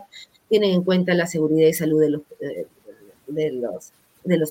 tienen 0.49 0.71
en 0.71 0.83
cuenta 0.83 1.13
la 1.13 1.27
seguridad 1.27 1.67
y 1.67 1.73
salud 1.73 2.01
de 2.01 2.09
los, 2.09 2.21
eh, 2.41 2.67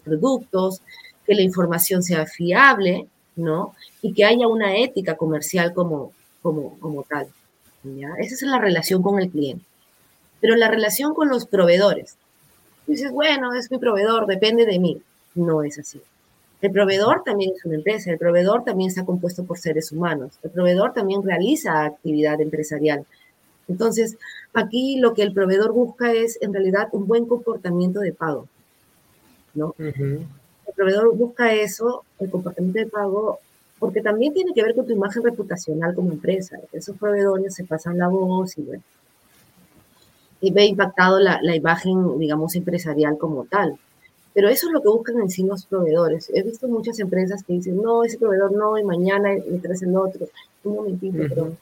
productos, 0.02 0.80
que 1.26 1.34
la 1.34 1.42
información 1.42 2.02
sea 2.02 2.24
fiable, 2.24 3.06
¿no? 3.36 3.74
Y 4.00 4.14
que 4.14 4.24
haya 4.24 4.48
una 4.48 4.78
ética 4.78 5.16
comercial 5.16 5.74
como, 5.74 6.12
como 6.42 7.04
tal. 7.08 7.28
¿Ya? 7.82 8.10
Esa 8.18 8.34
es 8.34 8.42
la 8.42 8.58
relación 8.58 9.02
con 9.02 9.20
el 9.20 9.30
cliente. 9.30 9.64
Pero 10.40 10.56
la 10.56 10.68
relación 10.68 11.14
con 11.14 11.28
los 11.28 11.46
proveedores. 11.46 12.16
Dices, 12.86 13.10
bueno, 13.10 13.52
es 13.54 13.70
mi 13.70 13.78
proveedor, 13.78 14.26
depende 14.26 14.64
de 14.64 14.78
mí. 14.78 15.02
No 15.34 15.62
es 15.62 15.78
así. 15.78 16.00
El 16.60 16.72
proveedor 16.72 17.22
también 17.24 17.52
es 17.54 17.64
una 17.64 17.76
empresa, 17.76 18.10
el 18.10 18.18
proveedor 18.18 18.64
también 18.64 18.88
está 18.88 19.04
compuesto 19.04 19.44
por 19.44 19.58
seres 19.58 19.92
humanos, 19.92 20.38
el 20.42 20.50
proveedor 20.50 20.92
también 20.92 21.22
realiza 21.22 21.84
actividad 21.84 22.40
empresarial. 22.40 23.06
Entonces, 23.68 24.16
aquí 24.54 24.98
lo 24.98 25.14
que 25.14 25.22
el 25.22 25.32
proveedor 25.32 25.72
busca 25.72 26.12
es 26.12 26.36
en 26.40 26.52
realidad 26.52 26.88
un 26.92 27.06
buen 27.06 27.26
comportamiento 27.26 28.00
de 28.00 28.12
pago. 28.12 28.48
¿no? 29.54 29.74
El 29.78 30.26
proveedor 30.74 31.14
busca 31.16 31.52
eso, 31.54 32.04
el 32.18 32.30
comportamiento 32.30 32.80
de 32.80 32.86
pago, 32.86 33.38
porque 33.78 34.00
también 34.00 34.34
tiene 34.34 34.52
que 34.54 34.62
ver 34.62 34.74
con 34.74 34.86
tu 34.86 34.92
imagen 34.92 35.22
reputacional 35.22 35.94
como 35.94 36.12
empresa. 36.12 36.58
Esos 36.72 36.96
proveedores 36.96 37.54
se 37.54 37.64
pasan 37.64 37.98
la 37.98 38.08
voz 38.08 38.58
y 38.58 38.62
bueno, 38.62 38.82
y 40.40 40.52
ve 40.52 40.66
impactado 40.66 41.18
la, 41.18 41.40
la, 41.42 41.56
imagen, 41.56 42.18
digamos, 42.18 42.54
empresarial 42.54 43.18
como 43.18 43.44
tal. 43.44 43.78
Pero 44.34 44.48
eso 44.48 44.66
es 44.68 44.72
lo 44.72 44.82
que 44.82 44.88
buscan 44.88 45.20
en 45.20 45.30
sí 45.30 45.42
los 45.42 45.66
proveedores. 45.66 46.30
He 46.32 46.42
visto 46.42 46.68
muchas 46.68 46.98
empresas 47.00 47.42
que 47.42 47.54
dicen, 47.54 47.80
no, 47.82 48.04
ese 48.04 48.18
proveedor 48.18 48.52
no, 48.52 48.78
y 48.78 48.84
mañana 48.84 49.32
le 49.34 49.58
traes 49.58 49.82
el 49.82 49.96
otro. 49.96 50.28
Un 50.64 50.74
momentito, 50.74 51.18
pero 51.28 51.52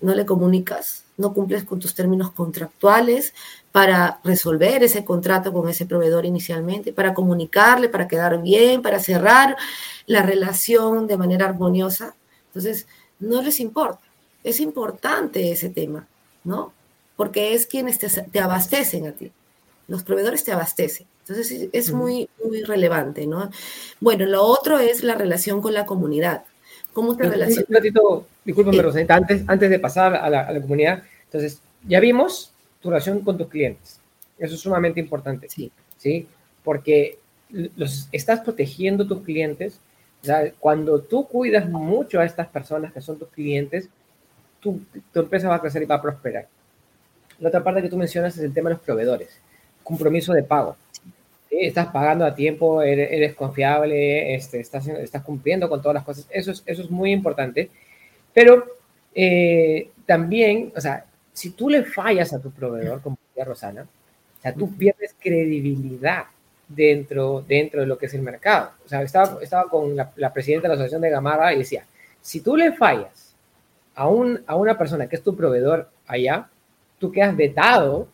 no 0.00 0.14
le 0.14 0.26
comunicas, 0.26 1.04
no 1.16 1.32
cumples 1.34 1.64
con 1.64 1.78
tus 1.78 1.94
términos 1.94 2.32
contractuales 2.32 3.34
para 3.72 4.20
resolver 4.24 4.82
ese 4.82 5.04
contrato 5.04 5.52
con 5.52 5.68
ese 5.68 5.86
proveedor 5.86 6.24
inicialmente, 6.24 6.92
para 6.92 7.14
comunicarle, 7.14 7.88
para 7.88 8.08
quedar 8.08 8.42
bien, 8.42 8.82
para 8.82 8.98
cerrar 8.98 9.56
la 10.06 10.22
relación 10.22 11.06
de 11.06 11.16
manera 11.16 11.46
armoniosa. 11.46 12.14
Entonces, 12.46 12.86
no 13.18 13.42
les 13.42 13.60
importa. 13.60 14.00
Es 14.42 14.60
importante 14.60 15.52
ese 15.52 15.68
tema, 15.68 16.06
¿no? 16.44 16.72
porque 17.20 17.52
es 17.52 17.66
quienes 17.66 17.98
te, 17.98 18.40
abastecen 18.40 19.06
a 19.06 19.12
ti. 19.12 19.30
Los 19.88 20.02
proveedores 20.04 20.42
te 20.42 20.52
abastecen. 20.52 21.06
Entonces 21.18 21.68
es 21.70 21.92
muy, 21.92 22.30
muy 22.42 22.62
relevante, 22.62 23.26
¿no? 23.26 23.50
Bueno, 24.00 24.24
lo 24.24 24.42
otro 24.42 24.78
es 24.78 25.02
la 25.02 25.16
relación 25.16 25.60
con 25.60 25.74
la 25.74 25.84
comunidad. 25.84 26.44
¿Cómo 26.92 27.16
te 27.16 27.28
relacionas? 27.28 27.68
Un 27.68 27.74
ratito, 27.74 28.26
discúlpame, 28.44 28.82
Rosita, 28.82 29.14
antes, 29.14 29.42
antes 29.46 29.70
de 29.70 29.78
pasar 29.78 30.14
a 30.16 30.28
la, 30.28 30.42
a 30.42 30.52
la, 30.52 30.60
comunidad. 30.60 31.02
Entonces, 31.24 31.60
ya 31.86 32.00
vimos 32.00 32.52
tu 32.80 32.90
relación 32.90 33.20
con 33.20 33.38
tus 33.38 33.48
clientes. 33.48 34.00
Eso 34.38 34.54
es 34.54 34.60
sumamente 34.60 35.00
importante. 35.00 35.48
Sí. 35.48 35.70
¿sí? 35.98 36.26
Porque 36.64 37.18
los, 37.50 38.08
estás 38.12 38.40
protegiendo 38.40 39.06
tus 39.06 39.22
clientes. 39.22 39.78
O 40.22 40.26
sea, 40.26 40.52
cuando 40.58 41.00
tú 41.00 41.26
cuidas 41.26 41.68
mucho 41.68 42.20
a 42.20 42.24
estas 42.24 42.48
personas 42.48 42.92
que 42.92 43.00
son 43.00 43.18
tus 43.18 43.28
clientes, 43.28 43.88
tu, 44.60 44.80
tu 45.12 45.20
empresa 45.20 45.48
va 45.48 45.56
a 45.56 45.60
crecer 45.60 45.82
y 45.82 45.86
va 45.86 45.96
a 45.96 46.02
prosperar. 46.02 46.48
La 47.38 47.48
otra 47.48 47.64
parte 47.64 47.82
que 47.82 47.88
tú 47.88 47.96
mencionas 47.96 48.36
es 48.36 48.44
el 48.44 48.52
tema 48.52 48.68
de 48.68 48.74
los 48.74 48.84
proveedores. 48.84 49.40
Compromiso 49.82 50.32
de 50.32 50.42
pago. 50.42 50.76
Estás 51.50 51.88
pagando 51.88 52.24
a 52.24 52.34
tiempo, 52.34 52.80
eres, 52.80 53.34
confiable, 53.34 54.34
este, 54.34 54.60
estás, 54.60 54.86
estás 54.86 55.22
cumpliendo 55.22 55.68
con 55.68 55.82
todas 55.82 55.94
las 55.94 56.04
cosas. 56.04 56.26
Eso 56.30 56.52
es, 56.52 56.62
eso 56.64 56.82
es 56.82 56.90
muy 56.90 57.10
importante. 57.10 57.70
Pero 58.32 58.64
eh, 59.14 59.90
también, 60.06 60.72
o 60.76 60.80
sea, 60.80 61.04
si 61.32 61.50
tú 61.50 61.68
le 61.68 61.84
fallas 61.84 62.32
a 62.32 62.40
tu 62.40 62.50
proveedor, 62.50 63.02
como 63.02 63.18
decía 63.28 63.44
Rosana, 63.44 63.82
o 63.82 64.42
sea, 64.42 64.54
tú 64.54 64.74
pierdes 64.76 65.14
credibilidad 65.18 66.24
dentro, 66.68 67.44
dentro 67.46 67.80
de 67.80 67.86
lo 67.86 67.98
que 67.98 68.06
es 68.06 68.14
el 68.14 68.22
mercado. 68.22 68.70
O 68.84 68.88
sea, 68.88 69.02
estaba, 69.02 69.42
estaba 69.42 69.68
con 69.68 69.96
la, 69.96 70.32
presidenta 70.32 70.64
de 70.64 70.68
la 70.68 70.74
Asociación 70.74 71.02
de 71.02 71.10
Gamarra 71.10 71.52
y 71.52 71.58
decía, 71.58 71.84
si 72.20 72.40
tú 72.40 72.56
le 72.56 72.72
fallas 72.72 73.34
a, 73.94 74.08
un, 74.08 74.42
a 74.46 74.56
una 74.56 74.78
persona 74.78 75.08
que 75.08 75.16
es 75.16 75.22
tu 75.22 75.36
proveedor 75.36 75.90
allá, 76.06 76.48
tú 76.98 77.10
quedas 77.10 77.36
vetado 77.36 78.08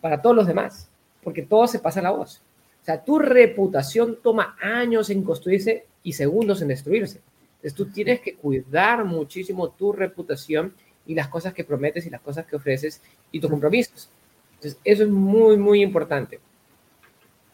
para 0.00 0.20
todos 0.22 0.34
los 0.34 0.46
demás, 0.46 0.88
porque 1.22 1.42
todo 1.42 1.66
se 1.66 1.78
pasa 1.78 2.02
la 2.02 2.10
voz. 2.10 2.42
O 2.82 2.84
sea, 2.84 3.02
tu 3.04 3.18
reputación 3.18 4.18
toma 4.22 4.56
años 4.60 5.10
en 5.10 5.22
construirse 5.22 5.86
y 6.02 6.12
segundos 6.12 6.62
en 6.62 6.68
destruirse. 6.68 7.20
Entonces 7.56 7.74
tú 7.74 7.86
tienes 7.86 8.20
que 8.20 8.34
cuidar 8.34 9.04
muchísimo 9.04 9.68
tu 9.70 9.92
reputación 9.92 10.72
y 11.06 11.14
las 11.14 11.28
cosas 11.28 11.52
que 11.52 11.64
prometes 11.64 12.06
y 12.06 12.10
las 12.10 12.20
cosas 12.20 12.46
que 12.46 12.56
ofreces 12.56 13.02
y 13.30 13.40
tus 13.40 13.50
compromisos. 13.50 14.08
Entonces 14.54 14.80
eso 14.82 15.02
es 15.02 15.10
muy, 15.10 15.56
muy 15.56 15.82
importante. 15.82 16.40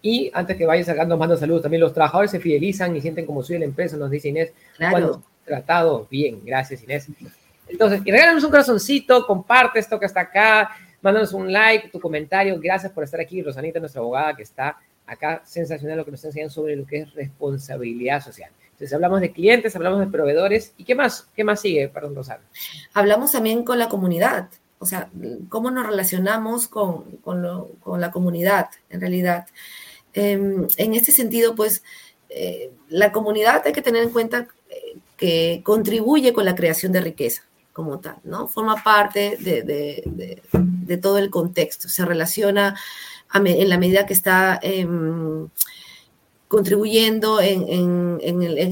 Y 0.02 0.30
antes 0.32 0.56
que 0.56 0.66
vayas 0.66 0.86
sacando, 0.86 1.16
mando 1.16 1.36
saludos, 1.36 1.62
también 1.62 1.80
los 1.80 1.92
trabajadores 1.92 2.30
se 2.30 2.38
fidelizan 2.38 2.94
y 2.94 3.00
sienten 3.00 3.26
como 3.26 3.42
soy 3.42 3.58
la 3.58 3.64
empresa, 3.64 3.96
nos 3.96 4.10
dice 4.10 4.28
Inés, 4.28 4.52
claro. 4.76 4.92
cuando 4.92 5.22
tratado 5.44 6.06
bien. 6.08 6.44
Gracias, 6.44 6.84
Inés. 6.84 7.08
Entonces, 7.68 8.02
y 8.04 8.10
regálanos 8.12 8.44
un 8.44 8.50
corazoncito, 8.50 9.26
comparte 9.26 9.80
esto 9.80 9.98
que 9.98 10.06
está 10.06 10.20
acá, 10.20 10.70
mándanos 11.02 11.32
un 11.32 11.52
like, 11.52 11.88
tu 11.88 11.98
comentario. 11.98 12.58
Gracias 12.60 12.92
por 12.92 13.02
estar 13.02 13.20
aquí, 13.20 13.42
Rosanita, 13.42 13.80
nuestra 13.80 14.00
abogada, 14.00 14.36
que 14.36 14.42
está 14.42 14.76
acá. 15.06 15.42
Sensacional 15.44 15.98
lo 15.98 16.04
que 16.04 16.10
nos 16.10 16.18
está 16.18 16.28
enseñando 16.28 16.54
sobre 16.54 16.76
lo 16.76 16.86
que 16.86 17.00
es 17.00 17.14
responsabilidad 17.14 18.22
social. 18.22 18.50
Entonces, 18.64 18.92
hablamos 18.92 19.20
de 19.20 19.32
clientes, 19.32 19.74
hablamos 19.74 20.00
de 20.00 20.06
proveedores. 20.06 20.74
¿Y 20.76 20.84
qué 20.84 20.94
más? 20.94 21.28
¿Qué 21.34 21.44
más 21.44 21.60
sigue, 21.60 21.88
perdón, 21.88 22.14
Rosana? 22.14 22.42
Hablamos 22.92 23.32
también 23.32 23.64
con 23.64 23.78
la 23.78 23.88
comunidad. 23.88 24.48
O 24.78 24.84
sea, 24.84 25.08
cómo 25.48 25.70
nos 25.70 25.86
relacionamos 25.86 26.68
con, 26.68 27.16
con, 27.22 28.00
la 28.00 28.10
comunidad, 28.10 28.68
en 28.90 29.00
realidad. 29.00 29.46
Eh, 30.12 30.32
en 30.76 30.94
este 30.94 31.12
sentido, 31.12 31.54
pues, 31.54 31.82
eh, 32.28 32.70
la 32.88 33.12
comunidad 33.12 33.62
hay 33.64 33.72
que 33.72 33.82
tener 33.82 34.02
en 34.02 34.10
cuenta 34.10 34.48
eh, 34.68 34.98
que 35.16 35.62
contribuye 35.64 36.32
con 36.34 36.44
la 36.44 36.54
creación 36.54 36.92
de 36.92 37.00
riqueza 37.00 37.42
como 37.72 38.00
tal, 38.00 38.16
¿no? 38.24 38.48
Forma 38.48 38.82
parte 38.82 39.36
de, 39.38 40.98
todo 41.00 41.18
el 41.18 41.28
contexto, 41.28 41.90
se 41.90 42.06
relaciona 42.06 42.74
en 43.34 43.68
la 43.68 43.78
medida 43.78 44.06
que 44.06 44.12
está 44.12 44.58
em, 44.62 45.48
contribuyendo 46.48 47.40
en, 47.40 48.20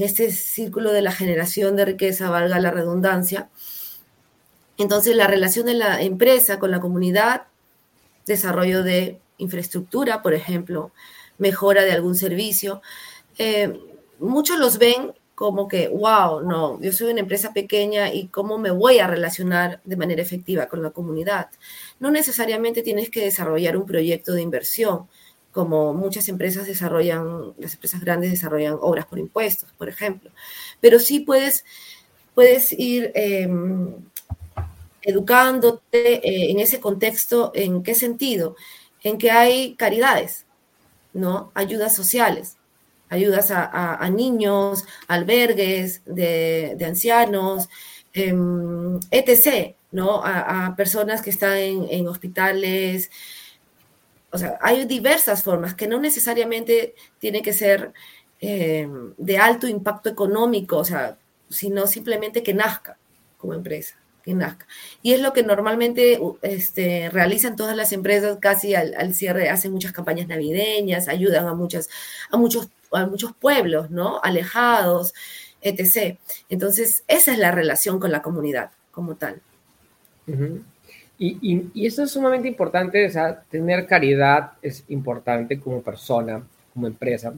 este 0.01 0.31
círculo 0.31 0.91
de 0.91 1.01
la 1.01 1.11
generación 1.11 1.75
de 1.75 1.85
riqueza, 1.85 2.29
valga 2.29 2.59
la 2.59 2.71
redundancia. 2.71 3.49
Entonces, 4.77 5.15
la 5.15 5.27
relación 5.27 5.65
de 5.65 5.75
la 5.75 6.01
empresa 6.01 6.59
con 6.59 6.71
la 6.71 6.79
comunidad, 6.79 7.43
desarrollo 8.25 8.83
de 8.83 9.19
infraestructura, 9.37 10.21
por 10.21 10.33
ejemplo, 10.33 10.91
mejora 11.37 11.83
de 11.83 11.91
algún 11.91 12.15
servicio, 12.15 12.81
eh, 13.37 13.79
muchos 14.19 14.57
los 14.57 14.77
ven 14.77 15.13
como 15.35 15.67
que, 15.67 15.89
wow, 15.89 16.41
no, 16.41 16.81
yo 16.81 16.93
soy 16.93 17.11
una 17.11 17.19
empresa 17.19 17.53
pequeña 17.53 18.13
y 18.13 18.29
cómo 18.29 18.57
me 18.57 18.71
voy 18.71 18.99
a 18.99 19.07
relacionar 19.07 19.81
de 19.83 19.97
manera 19.97 20.21
efectiva 20.21 20.67
con 20.67 20.81
la 20.81 20.91
comunidad. 20.91 21.49
No 21.99 22.09
necesariamente 22.09 22.81
tienes 22.81 23.09
que 23.09 23.21
desarrollar 23.21 23.75
un 23.75 23.85
proyecto 23.85 24.33
de 24.33 24.41
inversión, 24.41 25.07
como 25.51 25.93
muchas 25.93 26.29
empresas 26.29 26.67
desarrollan, 26.67 27.53
las 27.57 27.73
empresas 27.73 28.01
grandes 28.01 28.31
desarrollan 28.31 28.77
obras 28.81 29.05
por 29.05 29.19
impuestos, 29.19 29.71
por 29.77 29.89
ejemplo, 29.89 30.31
pero 30.81 30.99
sí 30.99 31.19
puedes, 31.19 31.65
puedes 32.33 32.71
ir 32.71 33.11
em, 33.15 33.93
educándote 35.01 36.27
eh, 36.27 36.51
en 36.51 36.59
ese 36.59 36.79
contexto, 36.79 37.51
¿en 37.55 37.83
qué 37.83 37.95
sentido? 37.95 38.55
En 39.03 39.17
que 39.17 39.31
hay 39.31 39.75
caridades, 39.75 40.45
¿no? 41.13 41.51
Ayudas 41.55 41.95
sociales 41.95 42.57
ayudas 43.09 43.51
a, 43.51 44.09
niños, 44.09 44.85
albergues 45.07 46.01
de, 46.05 46.77
ancianos, 46.85 47.69
em, 48.13 48.99
etc., 49.11 49.75
¿no? 49.91 50.21
A, 50.23 50.75
personas 50.75 51.21
que 51.21 51.29
están 51.29 51.57
en, 51.57 52.07
hospitales. 52.07 53.11
O 54.31 54.37
sea, 54.37 54.57
hay 54.61 54.85
diversas 54.85 55.43
formas 55.43 55.75
que 55.75 55.87
no 55.87 55.99
necesariamente 55.99 56.95
tiene 57.19 57.41
que 57.41 57.53
ser 57.53 57.93
eh, 58.41 58.87
de 59.17 59.37
alto 59.37 59.67
impacto 59.67 60.09
económico, 60.09 60.77
o 60.77 60.85
sea, 60.85 61.17
sino 61.49 61.87
simplemente 61.87 62.43
que 62.43 62.53
nazca 62.53 62.97
como 63.37 63.53
empresa, 63.53 63.95
que 64.23 64.33
nazca. 64.33 64.67
Y 65.01 65.13
es 65.13 65.21
lo 65.21 65.33
que 65.33 65.43
normalmente 65.43 66.19
este, 66.41 67.09
realizan 67.11 67.55
todas 67.55 67.75
las 67.75 67.91
empresas 67.93 68.37
casi 68.41 68.75
al, 68.75 69.13
cierre, 69.13 69.49
hacen 69.49 69.71
muchas 69.71 69.91
campañas 69.91 70.27
navideñas, 70.27 71.07
ayudan 71.07 71.47
a, 71.47 71.53
muchas, 71.53 71.89
a, 72.31 72.37
muchos, 72.37 72.69
a 72.95 73.07
muchos 73.07 73.33
pueblos, 73.35 73.91
¿no? 73.91 74.19
Alejados, 74.23 75.13
etc. 75.61 76.17
Entonces, 76.49 77.03
esa 77.07 77.31
es 77.31 77.37
la 77.37 77.51
relación 77.51 77.99
con 77.99 78.11
la 78.11 78.21
comunidad 78.21 78.71
como 78.91 79.15
tal. 79.15 79.41
y, 81.17 81.69
y, 81.73 81.85
eso 81.85 82.03
es 82.03 82.11
sumamente 82.11 82.47
importante, 82.47 83.07
o 83.07 83.35
tener 83.49 83.85
caridad 83.87 84.53
es 84.61 84.83
importante 84.87 85.59
como 85.59 85.81
persona, 85.81 86.45
como 86.73 86.87
empresa. 86.87 87.33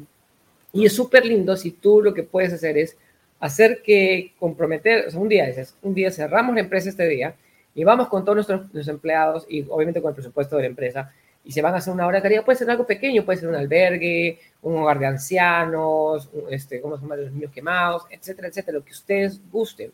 Y 0.73 0.85
es 0.85 0.93
súper 0.93 1.25
lindo 1.25 1.55
si 1.55 1.71
tú 1.71 2.01
lo 2.01 2.13
que 2.13 2.23
puedes 2.23 2.53
hacer 2.53 2.77
es 2.77 2.97
hacer 3.39 3.81
que 3.83 4.33
comprometer, 4.39 5.07
o 5.07 5.11
sea, 5.11 5.19
un 5.19 5.29
día 5.29 5.45
dices, 5.45 5.75
un 5.81 5.93
día 5.93 6.11
cerramos 6.11 6.55
la 6.55 6.61
empresa 6.61 6.89
este 6.89 7.07
día 7.07 7.35
y 7.75 7.83
vamos 7.83 8.07
con 8.07 8.25
todos 8.25 8.35
nuestros, 8.35 8.87
empleados 8.87 9.45
y 9.49 9.65
obviamente 9.69 10.01
con 10.01 10.09
el 10.09 10.15
presupuesto 10.15 10.55
de 10.55 10.63
la 10.63 10.67
empresa 10.67 11.13
y 11.47 11.51
se 11.53 11.61
van 11.61 11.73
a 11.73 11.77
hacer 11.77 11.93
una 11.93 12.05
hora 12.05 12.17
de 12.17 12.23
caridad, 12.23 12.43
puede 12.43 12.57
ser 12.57 12.69
algo 12.69 12.85
pequeño, 12.85 13.23
puede 13.23 13.39
ser 13.39 13.47
un 13.47 13.55
albergue, 13.55 14.37
un 14.63 14.79
hogar 14.79 14.99
de 14.99 15.05
ancianos, 15.05 16.29
este, 16.49 16.81
¿cómo 16.81 16.97
se 16.97 17.03
llama? 17.03 17.15
Los 17.15 17.31
niños 17.31 17.53
quemados, 17.53 18.03
etcétera, 18.09 18.49
etcétera, 18.49 18.79
lo 18.79 18.83
que 18.83 18.91
ustedes 18.91 19.39
gusten. 19.49 19.93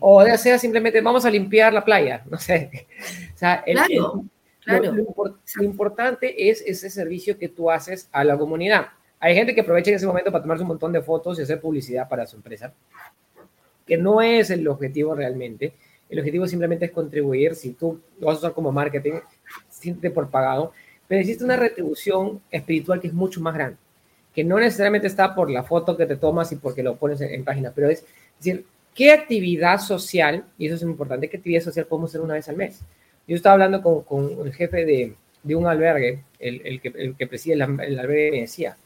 O 0.00 0.26
ya 0.26 0.36
sea 0.36 0.58
simplemente 0.58 1.00
vamos 1.00 1.24
a 1.24 1.30
limpiar 1.30 1.72
la 1.72 1.84
playa, 1.84 2.24
no 2.30 2.36
sé. 2.36 2.88
O 3.32 3.38
sea, 3.38 3.62
claro, 3.62 4.24
claro. 4.64 4.92
lo, 4.92 5.62
importante 5.62 6.50
es 6.50 6.64
ese 6.66 6.90
servicio 6.90 7.38
que 7.38 7.48
tú 7.48 7.70
haces 7.70 8.08
a 8.10 8.24
la 8.24 8.36
comunidad. 8.36 8.88
Hay 9.20 9.36
gente 9.36 9.54
que 9.54 9.60
aprovecha 9.60 9.92
ese 9.92 10.06
momento 10.06 10.32
para 10.32 10.42
tomarse 10.42 10.62
un 10.62 10.68
montón 10.68 10.92
de 10.92 11.00
fotos 11.00 11.38
y 11.38 11.42
hacer 11.42 11.60
publicidad 11.60 12.08
para 12.08 12.26
su 12.26 12.34
empresa, 12.34 12.74
que 13.86 13.96
no 13.96 14.20
es 14.20 14.50
el 14.50 14.66
objetivo 14.66 15.14
realmente. 15.14 15.74
El 16.10 16.18
objetivo 16.18 16.48
simplemente 16.48 16.86
es 16.86 16.90
contribuir. 16.90 17.54
Si 17.54 17.74
tú 17.74 18.00
lo 18.18 18.26
vas 18.26 18.36
a 18.36 18.38
usar 18.38 18.52
como 18.52 18.72
marketing, 18.72 19.20
siente 19.68 20.10
por 20.10 20.28
pagado, 20.28 20.72
pero 21.08 21.22
existe 21.22 21.44
una 21.44 21.56
retribución 21.56 22.40
espiritual 22.50 23.00
que 23.00 23.08
es 23.08 23.14
mucho 23.14 23.40
más 23.40 23.54
grande, 23.54 23.78
que 24.34 24.44
no 24.44 24.60
necesariamente 24.60 25.06
está 25.06 25.34
por 25.34 25.50
la 25.50 25.64
foto 25.64 25.96
que 25.96 26.06
te 26.06 26.16
tomas 26.16 26.52
y 26.52 26.56
porque 26.56 26.82
lo 26.82 26.96
pones 26.96 27.20
en, 27.22 27.44
página, 27.44 27.72
pero 27.74 27.88
es, 27.88 28.04
decir, 28.38 28.66
¿qué 28.94 29.10
actividad 29.10 29.80
social, 29.80 30.44
y 30.58 30.66
eso 30.66 30.76
es 30.76 30.82
importante, 30.82 31.28
qué 31.28 31.38
actividad 31.38 31.62
social 31.62 31.86
podemos 31.86 32.10
hacer 32.10 32.20
una 32.20 32.34
vez 32.34 32.48
al 32.48 32.56
mes? 32.56 32.80
Yo 33.26 33.34
estaba 33.34 33.54
hablando 33.54 33.82
con, 33.82 34.02
con 34.02 34.46
el 34.46 34.54
jefe 34.54 34.84
de, 34.84 35.14
de 35.42 35.54
un 35.56 35.66
albergue, 35.66 36.22
el, 36.38 36.60
el, 36.64 36.80
que, 36.80 36.88
el 36.88 37.16
que 37.16 37.26
preside 37.26 37.54
el, 37.54 37.62
el 37.62 37.98
albergue, 37.98 38.30
me 38.30 38.40
decía, 38.42 38.76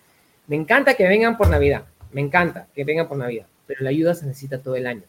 me 0.47 0.57
encanta 0.57 0.95
que 0.95 1.07
vengan 1.07 1.37
por 1.37 1.49
Navidad, 1.51 1.85
me 2.13 2.21
encanta 2.21 2.69
que 2.75 2.85
vengan 2.85 3.09
por 3.09 3.19
Navidad, 3.19 3.47
pero 3.67 3.83
la 3.83 3.91
ayuda 3.91 4.15
se 4.15 4.27
necesita 4.27 4.59
todo 4.59 4.77
el 4.77 4.87
año. 4.87 5.03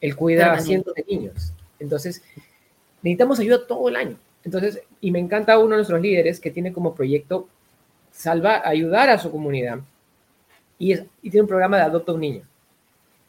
Él 0.00 0.16
cuida 0.16 0.52
a 0.52 0.60
cientos 0.60 0.94
de 0.94 1.04
niños. 1.08 1.52
Entonces, 1.78 2.22
necesitamos 3.02 3.40
ayuda 3.40 3.66
todo 3.66 3.88
el 3.88 3.96
año. 3.96 4.18
Entonces, 4.44 4.82
y 5.00 5.10
me 5.10 5.18
encanta 5.18 5.58
uno 5.58 5.70
de 5.70 5.76
nuestros 5.76 6.00
líderes 6.00 6.40
que 6.40 6.50
tiene 6.50 6.72
como 6.72 6.94
proyecto 6.94 7.48
salvar, 8.12 8.62
ayudar 8.64 9.10
a 9.10 9.18
su 9.18 9.30
comunidad 9.30 9.80
y, 10.78 10.92
es, 10.92 11.04
y 11.22 11.30
tiene 11.30 11.42
un 11.42 11.48
programa 11.48 11.78
de 11.78 11.84
adopta 11.84 12.12
un 12.12 12.20
niño. 12.20 12.42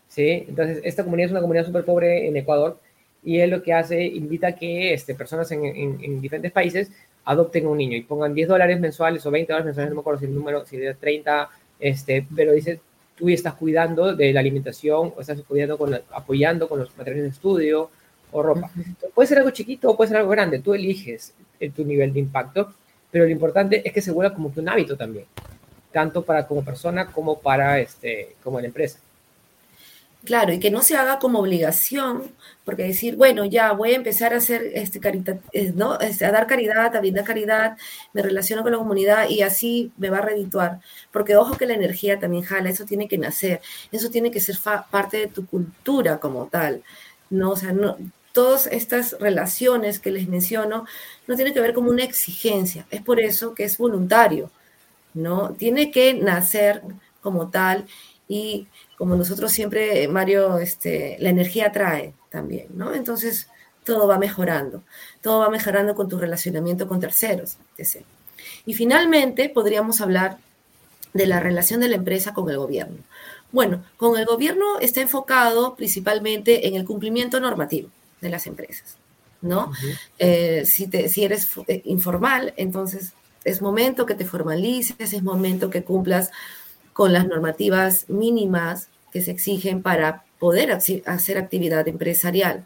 ¿Sí? 0.08 0.46
Entonces, 0.48 0.82
esta 0.84 1.04
comunidad 1.04 1.28
es 1.28 1.32
una 1.32 1.42
comunidad 1.42 1.66
súper 1.66 1.84
pobre 1.84 2.28
en 2.28 2.38
Ecuador 2.38 2.80
y 3.24 3.40
él 3.40 3.50
lo 3.50 3.64
que 3.64 3.74
hace, 3.74 4.04
invita 4.04 4.48
a 4.48 4.56
que 4.56 4.94
este, 4.94 5.16
personas 5.16 5.52
en, 5.52 5.66
en 5.66 6.22
diferentes 6.22 6.52
países 6.52 6.92
adopten 7.26 7.66
un 7.68 7.78
niño 7.78 7.98
y 7.98 8.02
pongan 8.02 8.34
10 8.34 8.48
dólares 8.48 8.80
mensuales 8.80 9.26
o 9.26 9.32
20 9.32 9.52
dólares 9.52 9.66
mensuales, 9.66 9.90
no 9.90 9.96
me 9.96 10.02
acuerdo 10.02 10.20
si 10.20 10.26
el 10.26 10.36
número, 10.36 10.66
si 10.66 10.78
es 10.78 10.98
30, 10.98 11.50
este, 11.80 12.26
pero 12.36 12.54
dice, 12.54 12.80
tú 13.16 13.30
estás 13.30 13.56
cuidando 13.56 14.16
de 14.16 14.32
la 14.32 14.40
alimentación 14.40 15.14
o 15.16 15.22
estás 15.22 15.42
cuidando 15.42 15.78
con 15.78 15.94
apoyando 16.12 16.70
con 16.70 16.80
los 16.80 16.96
materiales 16.96 17.24
de 17.24 17.30
estudio 17.30 17.90
o 18.36 18.44
ropa. 18.44 18.70
puede 19.14 19.28
ser 19.28 19.38
algo 19.38 19.52
chiquito 19.52 19.90
o 19.90 19.96
puede 19.96 20.10
ser 20.10 20.18
algo 20.18 20.30
grande, 20.30 20.60
tú 20.60 20.74
eliges 20.74 21.34
tu 21.74 21.86
nivel 21.86 22.14
de 22.14 22.20
impacto, 22.20 22.74
pero 23.10 23.24
lo 23.24 23.32
importante 23.32 23.82
es 23.86 23.94
que 23.94 24.02
se 24.02 24.12
vuelva 24.12 24.36
como 24.36 24.54
que 24.54 24.60
un 24.60 24.68
hábito 24.68 24.98
también, 24.98 25.26
tanto 25.94 26.22
para 26.22 26.46
como 26.46 26.64
persona 26.64 27.08
como 27.12 27.40
para 27.40 27.80
este, 27.80 28.36
como 28.44 28.60
la 28.60 28.68
empresa. 28.68 29.00
Claro, 30.26 30.52
y 30.52 30.60
que 30.60 30.72
no 30.72 30.82
se 30.82 30.98
haga 30.98 31.20
como 31.20 31.40
obligación, 31.40 32.24
porque 32.66 32.84
decir, 32.84 33.16
bueno, 33.16 33.46
ya 33.46 33.72
voy 33.74 33.92
a 33.92 33.96
empezar 33.96 34.34
a 34.34 34.38
hacer 34.38 34.72
este 34.74 35.00
carita, 35.00 35.38
eh, 35.54 35.72
¿no? 35.76 36.00
Este, 36.00 36.26
a 36.26 36.32
dar 36.32 36.48
caridad, 36.48 36.96
a 36.96 37.00
brindar 37.00 37.24
caridad, 37.24 37.78
me 38.12 38.24
relaciono 38.24 38.64
con 38.64 38.72
la 38.72 38.80
comunidad 38.80 39.30
y 39.30 39.44
así 39.44 39.94
me 39.98 40.10
va 40.10 40.18
a 40.18 40.22
redituar. 40.22 40.80
Porque 41.12 41.36
ojo 41.38 41.56
que 41.58 41.68
la 41.68 41.76
energía 41.76 42.20
también 42.20 42.44
jala, 42.44 42.70
eso 42.70 42.86
tiene 42.86 43.08
que 43.08 43.20
nacer, 43.20 43.62
eso 43.92 44.10
tiene 44.10 44.32
que 44.32 44.40
ser 44.42 44.58
parte 44.90 45.18
de 45.18 45.28
tu 45.28 45.46
cultura 45.46 46.20
como 46.20 46.48
tal. 46.48 46.84
¿no? 47.30 47.52
O 47.52 47.56
sea, 47.56 47.72
no, 47.74 47.98
todas 48.36 48.68
estas 48.68 49.18
relaciones 49.18 50.00
que 50.00 50.12
les 50.12 50.28
menciono 50.28 50.86
no 51.26 51.36
tienen 51.38 51.54
que 51.54 51.62
ver 51.62 51.74
como 51.74 51.90
una 51.90 52.04
exigencia, 52.04 52.86
es 52.92 53.02
por 53.02 53.22
eso 53.22 53.56
que 53.56 53.64
es 53.64 53.78
voluntario, 53.78 54.52
¿no? 55.14 55.54
Tiene 55.54 55.90
que 55.90 56.14
nacer 56.14 56.82
como 57.22 57.50
tal 57.50 57.86
y 58.28 58.68
como 58.98 59.16
nosotros 59.16 59.54
siempre, 59.54 60.10
Mario, 60.10 60.58
este, 60.58 61.16
la 61.22 61.30
energía 61.30 61.72
trae 61.72 62.14
también, 62.30 62.68
¿no? 62.74 62.94
Entonces, 62.94 63.48
todo 63.86 64.06
va 64.06 64.18
mejorando, 64.18 64.84
todo 65.22 65.40
va 65.40 65.50
mejorando 65.50 65.96
con 65.96 66.10
tu 66.10 66.18
relacionamiento 66.20 66.90
con 66.90 67.00
terceros, 67.00 67.56
etc. 67.78 68.04
Y 68.66 68.74
finalmente, 68.74 69.48
podríamos 69.48 70.02
hablar 70.02 70.40
de 71.14 71.26
la 71.26 71.40
relación 71.40 71.80
de 71.80 71.88
la 71.88 71.96
empresa 71.96 72.34
con 72.34 72.50
el 72.50 72.58
gobierno. 72.58 72.98
Bueno, 73.54 73.82
con 73.96 74.20
el 74.20 74.26
gobierno 74.26 74.80
está 74.82 75.00
enfocado 75.00 75.76
principalmente 75.76 76.68
en 76.68 76.76
el 76.76 76.84
cumplimiento 76.84 77.40
normativo 77.40 77.90
de 78.22 78.30
las 78.30 78.48
empresas, 78.48 78.98
¿no? 79.42 79.72
Eh, 80.20 80.64
si, 80.66 80.88
te, 80.88 81.10
si 81.10 81.24
eres 81.24 81.50
eh, 81.68 81.82
informal, 81.86 82.54
entonces 82.58 83.14
es 83.44 83.62
momento 83.62 84.06
que 84.06 84.16
te 84.16 84.26
formalices, 84.26 85.14
es 85.14 85.24
momento 85.24 85.70
que 85.70 85.84
cumplas 85.84 86.32
con 86.94 87.14
las 87.14 87.28
normativas 87.28 88.10
mínimas 88.10 88.90
que 89.12 89.22
se 89.22 89.32
exigen 89.32 89.82
para 89.82 90.24
poder 90.40 90.72
hacer 90.72 91.38
actividad 91.38 91.88
empresarial, 91.88 92.66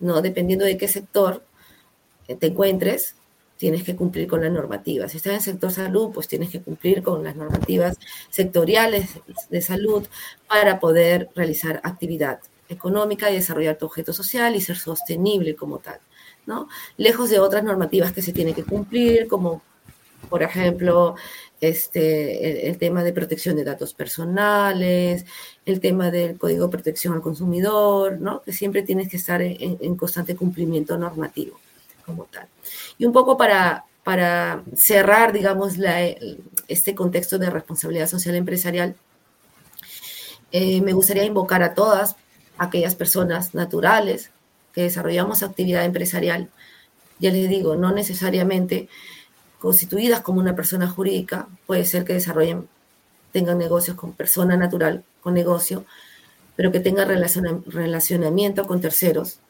¿no? 0.00 0.22
Dependiendo 0.22 0.64
de 0.64 0.76
qué 0.76 0.88
sector 0.88 1.44
te 2.26 2.46
encuentres, 2.46 3.14
tienes 3.56 3.84
que 3.84 3.96
cumplir 3.96 4.26
con 4.26 4.42
las 4.42 4.52
normativas. 4.52 5.12
Si 5.12 5.16
estás 5.16 5.30
en 5.30 5.36
el 5.36 5.42
sector 5.42 5.72
salud, 5.72 6.10
pues 6.12 6.28
tienes 6.28 6.50
que 6.50 6.60
cumplir 6.60 7.02
con 7.02 7.24
las 7.24 7.36
normativas 7.36 7.96
sectoriales 8.30 9.10
de 9.50 9.62
salud 9.62 10.06
para 10.48 10.78
poder 10.78 11.30
realizar 11.34 11.80
actividad 11.82 12.40
económica 12.68 13.30
y 13.30 13.34
desarrollar 13.34 13.76
tu 13.76 13.86
objeto 13.86 14.12
social 14.12 14.54
y 14.56 14.60
ser 14.60 14.76
sostenible 14.76 15.54
como 15.56 15.78
tal, 15.78 16.00
¿no? 16.46 16.68
Lejos 16.96 17.30
de 17.30 17.38
otras 17.38 17.64
normativas 17.64 18.12
que 18.12 18.22
se 18.22 18.32
tienen 18.32 18.54
que 18.54 18.64
cumplir, 18.64 19.28
como 19.28 19.62
por 20.28 20.42
ejemplo, 20.42 21.14
este, 21.60 22.68
el, 22.68 22.78
tema 22.78 23.02
de 23.02 23.12
protección 23.12 23.56
de 23.56 23.64
datos 23.64 23.94
personales, 23.94 25.24
el 25.64 25.80
tema 25.80 26.10
del 26.10 26.38
código 26.38 26.66
de 26.66 26.72
protección 26.72 27.14
al 27.14 27.22
consumidor, 27.22 28.20
¿no? 28.20 28.42
que 28.42 28.52
siempre 28.52 28.82
tienes 28.82 29.08
que 29.08 29.16
estar 29.16 29.40
en, 29.42 29.96
constante 29.96 30.36
cumplimiento 30.36 30.98
normativo 30.98 31.58
como 32.04 32.24
tal. 32.24 32.48
Y 32.98 33.04
un 33.04 33.12
poco 33.12 33.36
para, 33.36 33.84
para 34.04 34.62
cerrar, 34.74 35.32
digamos, 35.32 35.74
este 36.68 36.94
contexto 36.94 37.38
de 37.38 37.50
responsabilidad 37.50 38.08
social 38.08 38.34
empresarial, 38.34 38.96
eh, 40.52 40.80
me 40.80 40.92
gustaría 40.92 41.24
invocar 41.24 41.62
a 41.62 41.74
todas 41.74 42.16
aquellas 42.58 42.94
personas 42.94 43.54
naturales 43.54 44.30
que 44.72 44.82
desarrollamos 44.82 45.42
actividad 45.42 45.84
empresarial. 45.84 46.50
Ya 47.18 47.30
les 47.30 47.48
digo, 47.48 47.76
no 47.76 47.92
necesariamente 47.92 48.88
constituidas 49.58 50.20
como 50.20 50.40
una 50.40 50.54
persona 50.54 50.88
jurídica, 50.88 51.48
puede 51.66 51.84
ser 51.84 52.04
que 52.04 52.12
desarrollen, 52.12 52.68
tengan 53.32 53.58
negocios 53.58 53.96
con 53.96 54.12
persona 54.12 54.56
natural, 54.56 55.04
con 55.20 55.34
negocio, 55.34 55.84
pero 56.56 56.72
que 56.72 56.80
tengan 56.80 57.08
relacionamiento 57.08 58.66
con 58.66 58.80
terceros, 58.80 59.40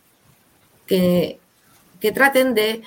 que, 0.87 1.38
que 2.01 2.12
traten 2.12 2.55
de 2.55 2.83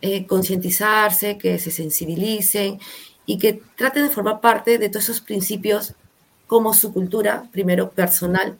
eh, 0.00 0.26
concientizarse, 0.26 1.38
que 1.38 1.58
se 1.58 1.70
sensibilicen 1.70 2.80
y 3.24 3.38
que 3.38 3.62
traten 3.76 4.04
de 4.04 4.10
formar 4.10 4.40
parte 4.40 4.78
de 4.78 4.88
todos 4.88 5.04
esos 5.04 5.20
principios 5.20 5.94
como 6.46 6.74
su 6.74 6.92
cultura, 6.92 7.44
primero 7.52 7.90
personal, 7.90 8.58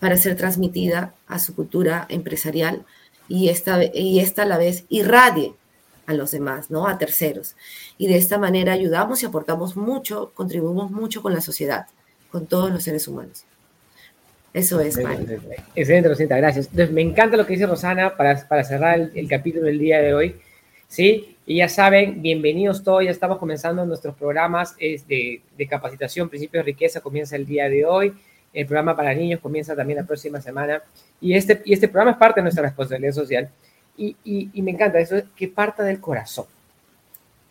para 0.00 0.16
ser 0.16 0.36
transmitida 0.36 1.14
a 1.28 1.38
su 1.38 1.54
cultura 1.54 2.06
empresarial 2.08 2.84
y 3.28 3.48
esta, 3.48 3.78
y 3.94 4.18
esta 4.18 4.42
a 4.42 4.46
la 4.46 4.58
vez 4.58 4.84
irradie 4.88 5.52
a 6.06 6.14
los 6.14 6.32
demás, 6.32 6.70
¿no? 6.70 6.88
A 6.88 6.98
terceros. 6.98 7.54
Y 7.96 8.08
de 8.08 8.16
esta 8.16 8.38
manera 8.38 8.72
ayudamos 8.72 9.22
y 9.22 9.26
aportamos 9.26 9.76
mucho, 9.76 10.32
contribuimos 10.34 10.90
mucho 10.90 11.22
con 11.22 11.32
la 11.32 11.40
sociedad, 11.40 11.86
con 12.32 12.46
todos 12.46 12.72
los 12.72 12.82
seres 12.82 13.06
humanos. 13.06 13.44
Eso 14.52 14.80
es, 14.80 15.00
Mario. 15.00 15.40
Excelente, 15.76 16.08
Rosita, 16.08 16.36
gracias. 16.36 16.66
Entonces, 16.66 16.90
me 16.92 17.02
encanta 17.02 17.36
lo 17.36 17.46
que 17.46 17.52
dice 17.52 17.66
Rosana 17.66 18.16
para, 18.16 18.48
para 18.48 18.64
cerrar 18.64 18.98
el, 18.98 19.12
el, 19.14 19.28
capítulo 19.28 19.66
del 19.66 19.78
día 19.78 20.00
de 20.00 20.12
hoy. 20.12 20.40
¿sí? 20.88 21.36
Y 21.46 21.58
ya 21.58 21.68
saben, 21.68 22.20
bienvenidos 22.20 22.82
todos, 22.82 23.04
ya 23.04 23.12
estamos 23.12 23.38
comenzando 23.38 23.86
nuestros 23.86 24.16
programas 24.16 24.76
de, 24.76 25.40
de 25.56 25.66
capacitación, 25.68 26.28
principios 26.28 26.64
de 26.64 26.72
riqueza, 26.72 27.00
comienza 27.00 27.36
el 27.36 27.46
día 27.46 27.68
de 27.68 27.84
hoy. 27.84 28.12
El 28.52 28.66
programa 28.66 28.96
para 28.96 29.14
niños 29.14 29.40
comienza 29.40 29.76
también 29.76 29.98
la 29.98 30.06
próxima 30.06 30.40
semana. 30.40 30.82
Y 31.20 31.34
este, 31.34 31.62
y 31.64 31.72
este 31.72 31.88
programa 31.88 32.12
es 32.12 32.16
parte 32.16 32.40
de 32.40 32.42
nuestra 32.42 32.62
responsabilidad 32.62 33.12
social. 33.12 33.48
Y, 33.96 34.16
y, 34.24 34.50
y 34.52 34.62
me 34.62 34.72
encanta 34.72 34.98
eso, 34.98 35.16
que 35.36 35.48
parta 35.48 35.82
del 35.84 36.00
corazón. 36.00 36.46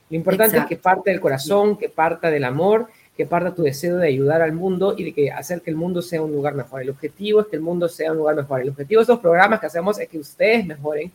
Lo 0.10 0.18
importante 0.18 0.58
es 0.58 0.66
que 0.66 0.78
parte 0.78 1.12
del 1.12 1.20
corazón, 1.20 1.78
que 1.78 1.88
parta 1.88 2.32
del 2.32 2.44
amor, 2.44 2.88
que 3.16 3.26
parta 3.26 3.54
tu 3.54 3.64
deseo 3.64 3.98
de 3.98 4.08
ayudar 4.08 4.42
al 4.42 4.54
mundo 4.54 4.96
y 4.98 5.04
de 5.04 5.14
que 5.14 5.30
hacer 5.32 5.62
que 5.62 5.70
el 5.70 5.76
mundo 5.76 6.02
sea 6.02 6.22
un 6.22 6.32
lugar 6.32 6.56
mejor. 6.56 6.82
El 6.82 6.90
objetivo 6.90 7.42
es 7.42 7.48
que 7.48 7.58
el 7.58 7.62
mundo 7.62 7.88
sea 7.88 8.12
un 8.12 8.18
lugar 8.18 8.36
mejor. 8.36 8.62
El 8.62 8.70
objetivo 8.70 9.00
de 9.00 9.04
estos 9.04 9.20
programas 9.20 9.60
que 9.60 9.68
hacemos 9.68 10.00
es 10.00 10.08
que 10.08 10.18
ustedes 10.18 10.66
mejoren 10.66 11.12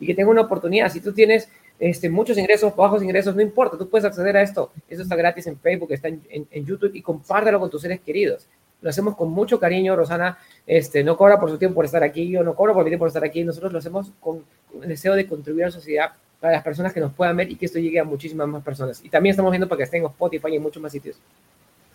y 0.00 0.06
que 0.06 0.14
tengan 0.14 0.30
una 0.30 0.40
oportunidad. 0.40 0.90
Si 0.90 1.00
tú 1.00 1.12
tienes 1.12 1.48
este, 1.78 2.08
muchos 2.08 2.38
ingresos, 2.38 2.74
bajos 2.74 3.02
ingresos, 3.02 3.36
no 3.36 3.42
importa, 3.42 3.76
tú 3.76 3.88
puedes 3.88 4.04
acceder 4.04 4.36
a 4.36 4.42
esto. 4.42 4.72
Eso 4.88 5.02
está 5.02 5.16
gratis 5.16 5.46
en 5.46 5.58
Facebook, 5.58 5.92
está 5.92 6.08
en, 6.08 6.22
en, 6.30 6.64
YouTube 6.64 6.92
y 6.94 7.02
compártelo 7.02 7.60
con 7.60 7.70
tus 7.70 7.82
seres 7.82 8.00
queridos. 8.00 8.46
Lo 8.84 8.90
hacemos 8.90 9.16
con 9.16 9.30
mucho 9.30 9.58
cariño, 9.58 9.96
Rosana. 9.96 10.36
Este, 10.66 11.02
no 11.02 11.16
cobra 11.16 11.40
por 11.40 11.48
su 11.48 11.56
tiempo 11.56 11.76
por 11.76 11.86
estar 11.86 12.02
aquí, 12.02 12.28
yo 12.28 12.44
no 12.44 12.54
cobro 12.54 12.74
por 12.74 12.84
mi 12.84 12.90
tiempo 12.90 13.04
por 13.04 13.08
estar 13.08 13.24
aquí. 13.24 13.42
Nosotros 13.42 13.72
lo 13.72 13.78
hacemos 13.78 14.12
con 14.20 14.44
el 14.82 14.88
deseo 14.90 15.14
de 15.14 15.26
contribuir 15.26 15.64
a 15.64 15.68
la 15.68 15.72
sociedad 15.72 16.12
para 16.38 16.52
las 16.52 16.62
personas 16.62 16.92
que 16.92 17.00
nos 17.00 17.14
puedan 17.14 17.34
ver 17.34 17.50
y 17.50 17.56
que 17.56 17.64
esto 17.64 17.78
llegue 17.78 17.98
a 17.98 18.04
muchísimas 18.04 18.46
más 18.46 18.62
personas. 18.62 19.02
Y 19.02 19.08
también 19.08 19.30
estamos 19.30 19.50
viendo 19.50 19.66
para 19.66 19.78
que 19.78 19.84
estén 19.84 20.02
en 20.02 20.08
Spotify 20.08 20.48
y 20.50 20.56
en 20.56 20.62
muchos 20.62 20.82
más 20.82 20.92
sitios. 20.92 21.16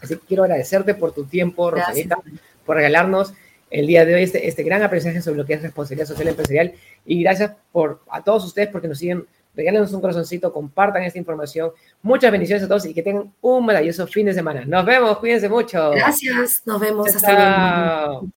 Así 0.02 0.15
que 0.15 0.25
quiero 0.25 0.41
agradecerte 0.41 0.95
por 0.95 1.12
tu 1.12 1.25
tiempo, 1.25 1.69
Rosanita, 1.69 2.17
por 2.65 2.78
regalarnos 2.78 3.34
el 3.69 3.86
día 3.86 4.04
de 4.04 4.15
hoy 4.15 4.23
este, 4.23 4.47
este 4.47 4.63
gran 4.63 4.82
aprendizaje 4.82 5.21
sobre 5.21 5.38
lo 5.38 5.45
que 5.45 5.54
es 5.54 5.62
responsabilidad 5.62 6.08
social 6.08 6.28
empresarial. 6.30 6.73
Y 7.06 7.21
gracias 7.21 7.52
por, 7.71 8.02
a 8.10 8.23
todos 8.23 8.43
ustedes 8.45 8.69
porque 8.69 8.88
nos 8.88 8.97
siguen. 8.97 9.28
Regálenos 9.55 9.91
un 9.93 10.01
corazoncito, 10.01 10.53
compartan 10.53 11.03
esta 11.03 11.19
información. 11.19 11.71
Muchas 12.01 12.31
bendiciones 12.31 12.63
a 12.63 12.67
todos 12.67 12.85
y 12.85 12.93
que 12.93 13.03
tengan 13.03 13.33
un 13.41 13.65
maravilloso 13.65 14.07
fin 14.07 14.25
de 14.25 14.33
semana. 14.33 14.63
Nos 14.65 14.85
vemos, 14.85 15.17
cuídense 15.17 15.49
mucho. 15.49 15.91
Gracias, 15.91 16.62
nos 16.65 16.79
vemos. 16.79 17.15
Hasta 17.15 18.07
luego. 18.07 18.27